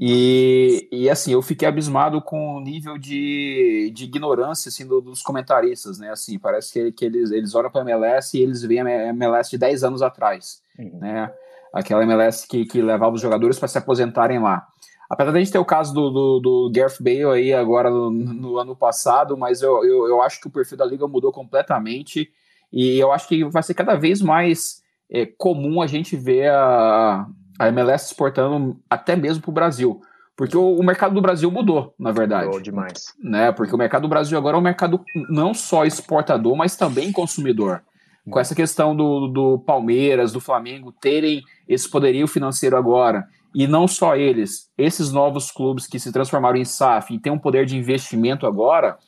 [0.00, 5.20] e, e assim, eu fiquei abismado com o nível de, de ignorância assim, do, dos
[5.20, 6.10] comentaristas, né?
[6.10, 9.50] Assim, parece que, que eles, eles olham para a MLS e eles veem a MLS
[9.50, 10.98] de 10 anos atrás, uhum.
[11.00, 11.30] né?
[11.78, 14.66] aquela MLS que, que levava os jogadores para se aposentarem lá.
[15.08, 18.10] Apesar de a gente ter o caso do, do, do Gareth Bale aí agora no,
[18.10, 22.30] no ano passado, mas eu, eu, eu, acho que o perfil da liga mudou completamente
[22.72, 27.26] e eu acho que vai ser cada vez mais é, comum a gente ver a,
[27.58, 30.00] a MLS exportando até mesmo para o Brasil.
[30.36, 32.46] Porque o, o, mercado do Brasil mudou, na verdade.
[32.46, 33.14] Mudou demais.
[33.18, 33.52] Né?
[33.52, 37.82] Porque o mercado do Brasil agora é um mercado não só exportador, mas também consumidor
[38.30, 43.26] com essa questão do, do Palmeiras, do Flamengo terem esse poderio financeiro agora,
[43.58, 47.38] e não só eles, esses novos clubes que se transformaram em SAF e têm um
[47.38, 48.98] poder de investimento agora,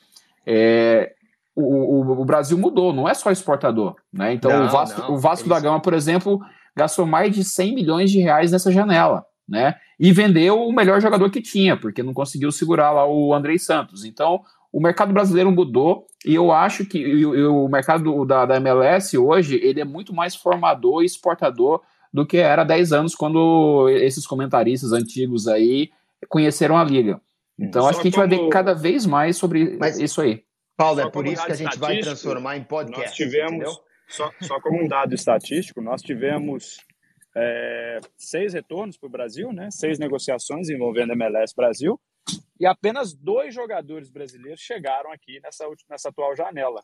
[0.43, 1.13] é,
[1.55, 3.95] o, o, o, Brasil mudou, não é só exportador.
[4.11, 4.33] Né?
[4.33, 5.55] Então, não, o Vasco, não, o Vasco eles...
[5.55, 6.39] da Gama, por exemplo,
[6.75, 9.23] gastou mais de 100 milhões de reais nessa janela.
[9.47, 9.75] Né?
[9.99, 14.03] E vendeu o melhor jogador que tinha, porque não conseguiu segurar lá o Andrei Santos.
[14.03, 14.41] Então,
[14.73, 19.59] o mercado brasileiro mudou e eu acho que o, o mercado da, da, MLS hoje
[19.61, 21.81] ele é muito mais formador e exportador
[22.11, 25.89] do que era há 10 anos quando esses comentaristas antigos aí
[26.27, 27.21] conheceram a liga.
[27.57, 28.27] Então Só acho que a gente como...
[28.27, 30.43] vai ver cada vez mais sobre Mas, isso aí.
[30.77, 33.01] Paulo, é por isso que a gente vai transformar em podcast.
[33.01, 36.77] Nós tivemos, só, só, como um dado estatístico, nós tivemos
[37.35, 39.69] é, seis retornos para o Brasil, né?
[39.71, 41.99] seis negociações envolvendo MLS Brasil,
[42.59, 46.81] e apenas dois jogadores brasileiros chegaram aqui nessa, nessa atual janela.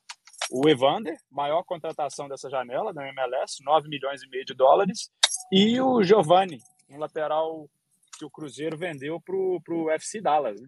[0.51, 5.09] O Evander, maior contratação dessa janela da MLS, 9 milhões e meio de dólares,
[5.51, 7.67] e o Giovanni, um lateral
[8.17, 10.61] que o Cruzeiro vendeu para o FC Dallas.
[10.61, 10.67] Né?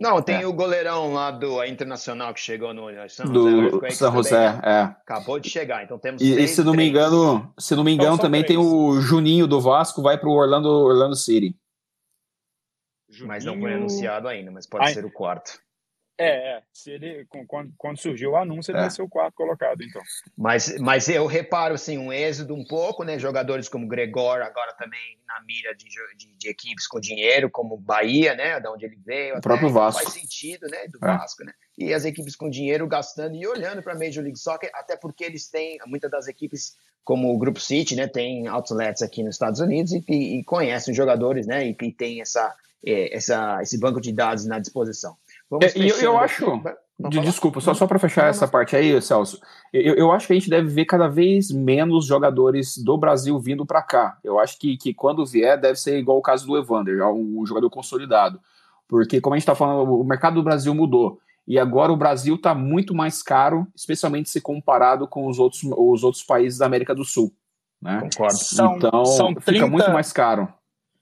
[0.00, 0.46] Não, tem é.
[0.46, 3.90] o goleirão lá do Internacional que chegou no São do José.
[3.90, 4.80] São José, também, é.
[4.82, 6.20] Acabou de chegar, então temos.
[6.20, 8.58] E, e se não me engano, se não me engano, então, também três.
[8.58, 11.56] tem o Juninho do Vasco, vai para o Orlando, Orlando City.
[13.08, 13.28] Juninho...
[13.28, 14.94] Mas não foi anunciado ainda, mas pode Ai...
[14.94, 15.62] ser o quarto.
[16.16, 18.82] É, é, se ele quando, quando surgiu o anúncio, ele é.
[18.82, 20.00] vai ser o quarto colocado, então.
[20.36, 23.18] Mas, mas eu reparo assim, um êxodo um pouco, né?
[23.18, 25.86] Jogadores como Gregor, agora também na mira de,
[26.16, 28.60] de, de equipes com dinheiro, como Bahia, né?
[28.60, 29.38] Da onde ele veio.
[29.38, 30.02] O próprio Vasco.
[30.02, 30.86] Faz sentido, né?
[30.86, 31.18] Do é.
[31.18, 31.52] Vasco, né?
[31.76, 35.24] E as equipes com dinheiro gastando e olhando para a Major League Soccer, até porque
[35.24, 38.06] eles têm, muitas das equipes como o Grupo City, né?
[38.06, 41.66] Tem outlets aqui nos Estados Unidos e, e, e conhecem os jogadores, né?
[41.66, 42.54] E, e tem essa
[42.86, 45.16] é, essa, esse banco de dados na disposição.
[45.62, 46.62] É, e eu, eu acho.
[46.96, 48.52] De, desculpa, só, só para fechar não, essa não.
[48.52, 49.40] parte aí, Celso,
[49.72, 53.66] eu, eu acho que a gente deve ver cada vez menos jogadores do Brasil vindo
[53.66, 54.16] para cá.
[54.22, 57.68] Eu acho que, que quando vier, deve ser igual o caso do Evander, um jogador
[57.68, 58.40] consolidado.
[58.86, 61.18] Porque, como a gente está falando, o mercado do Brasil mudou.
[61.46, 66.04] E agora o Brasil está muito mais caro, especialmente se comparado com os outros, os
[66.04, 67.34] outros países da América do Sul.
[67.82, 68.00] Né?
[68.00, 68.36] Concordo.
[68.38, 70.48] São, então, são 30, fica muito mais caro.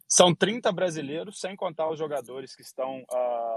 [0.09, 3.52] São 30 brasileiros, sem contar os jogadores que estão uh,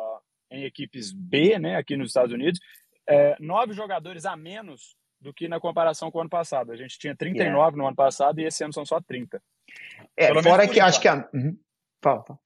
[0.56, 2.60] em equipes B, né, aqui nos Estados Unidos.
[3.08, 6.72] É, nove jogadores a menos do que na comparação com o ano passado.
[6.72, 7.78] A gente tinha 39 yeah.
[7.78, 9.42] no ano passado e esse ano são só 30.
[10.18, 11.28] É, Pelo fora que acho que a.
[11.34, 11.58] Uhum.
[12.02, 12.40] Fala, fala.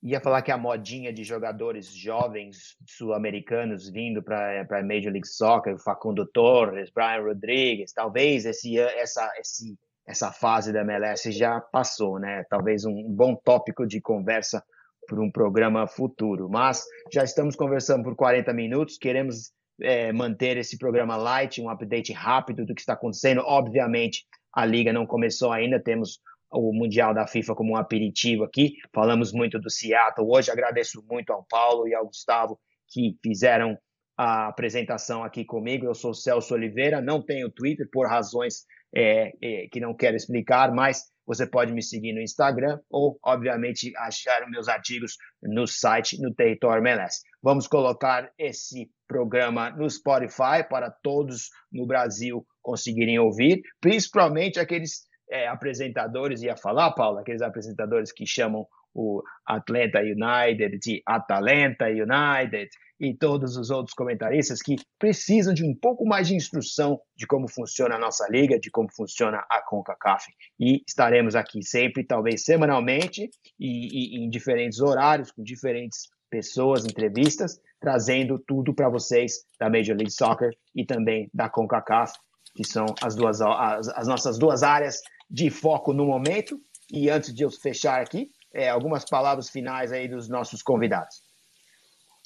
[0.00, 5.76] Ia falar que a modinha de jogadores jovens sul-americanos vindo para a Major League Soccer,
[5.78, 9.76] Facundo Torres, Brian Rodrigues, talvez esse, essa, esse
[10.08, 12.42] essa fase da MLS já passou, né?
[12.48, 14.64] Talvez um bom tópico de conversa
[15.08, 16.48] para um programa futuro.
[16.48, 19.50] Mas já estamos conversando por 40 minutos, queremos
[19.80, 23.42] é, manter esse programa light, um update rápido do que está acontecendo.
[23.44, 28.74] Obviamente, a liga não começou ainda, temos o Mundial da FIFA como um aperitivo aqui.
[28.94, 30.50] Falamos muito do Seattle hoje.
[30.50, 33.78] Agradeço muito ao Paulo e ao Gustavo que fizeram
[34.16, 35.86] a apresentação aqui comigo.
[35.86, 40.72] Eu sou Celso Oliveira, não tenho Twitter por razões é, é, que não quero explicar,
[40.72, 46.34] mas você pode me seguir no Instagram ou, obviamente, achar meus artigos no site, no
[46.34, 47.20] Território MLS.
[47.42, 55.46] Vamos colocar esse programa no Spotify para todos no Brasil conseguirem ouvir, principalmente aqueles é,
[55.46, 58.66] apresentadores, ia falar, Paulo, aqueles apresentadores que chamam
[58.98, 62.68] o Atlanta United de Atalanta United
[63.00, 67.48] e todos os outros comentaristas que precisam de um pouco mais de instrução de como
[67.48, 70.26] funciona a nossa liga, de como funciona a CONCACAF.
[70.58, 77.60] E estaremos aqui sempre, talvez semanalmente, e, e em diferentes horários, com diferentes pessoas, entrevistas,
[77.80, 82.14] trazendo tudo para vocês da Major League Soccer e também da CONCACAF,
[82.56, 86.58] que são as, duas, as, as nossas duas áreas de foco no momento.
[86.90, 91.22] E antes de eu fechar aqui, é, algumas palavras finais aí dos nossos convidados.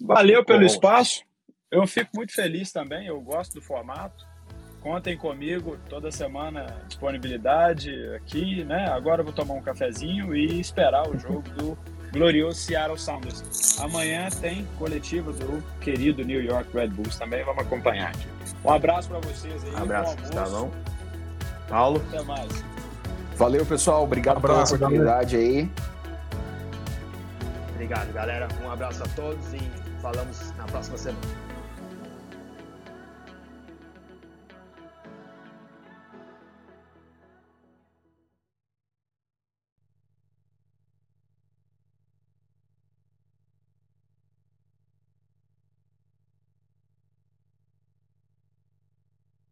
[0.01, 1.23] Valeu pelo espaço.
[1.71, 4.27] Eu fico muito feliz também, eu gosto do formato.
[4.81, 8.89] Contem comigo toda semana, disponibilidade aqui, né?
[8.89, 11.79] Agora eu vou tomar um cafezinho e esperar o jogo do
[12.13, 13.79] glorioso Seattle Sounders.
[13.81, 18.13] Amanhã tem coletiva do querido New York Red Bulls também, vamos acompanhar.
[18.65, 19.73] Um abraço para vocês aí.
[19.73, 20.71] Um abraço, bom
[21.69, 22.05] Paulo.
[22.09, 22.65] Até mais.
[23.37, 24.03] Valeu, pessoal.
[24.03, 25.61] Obrigado um abraço, pela oportunidade galera.
[25.61, 25.92] aí.
[27.83, 28.47] Obrigado, galera.
[28.63, 29.59] Um abraço a todos e
[30.01, 31.52] falamos na próxima semana.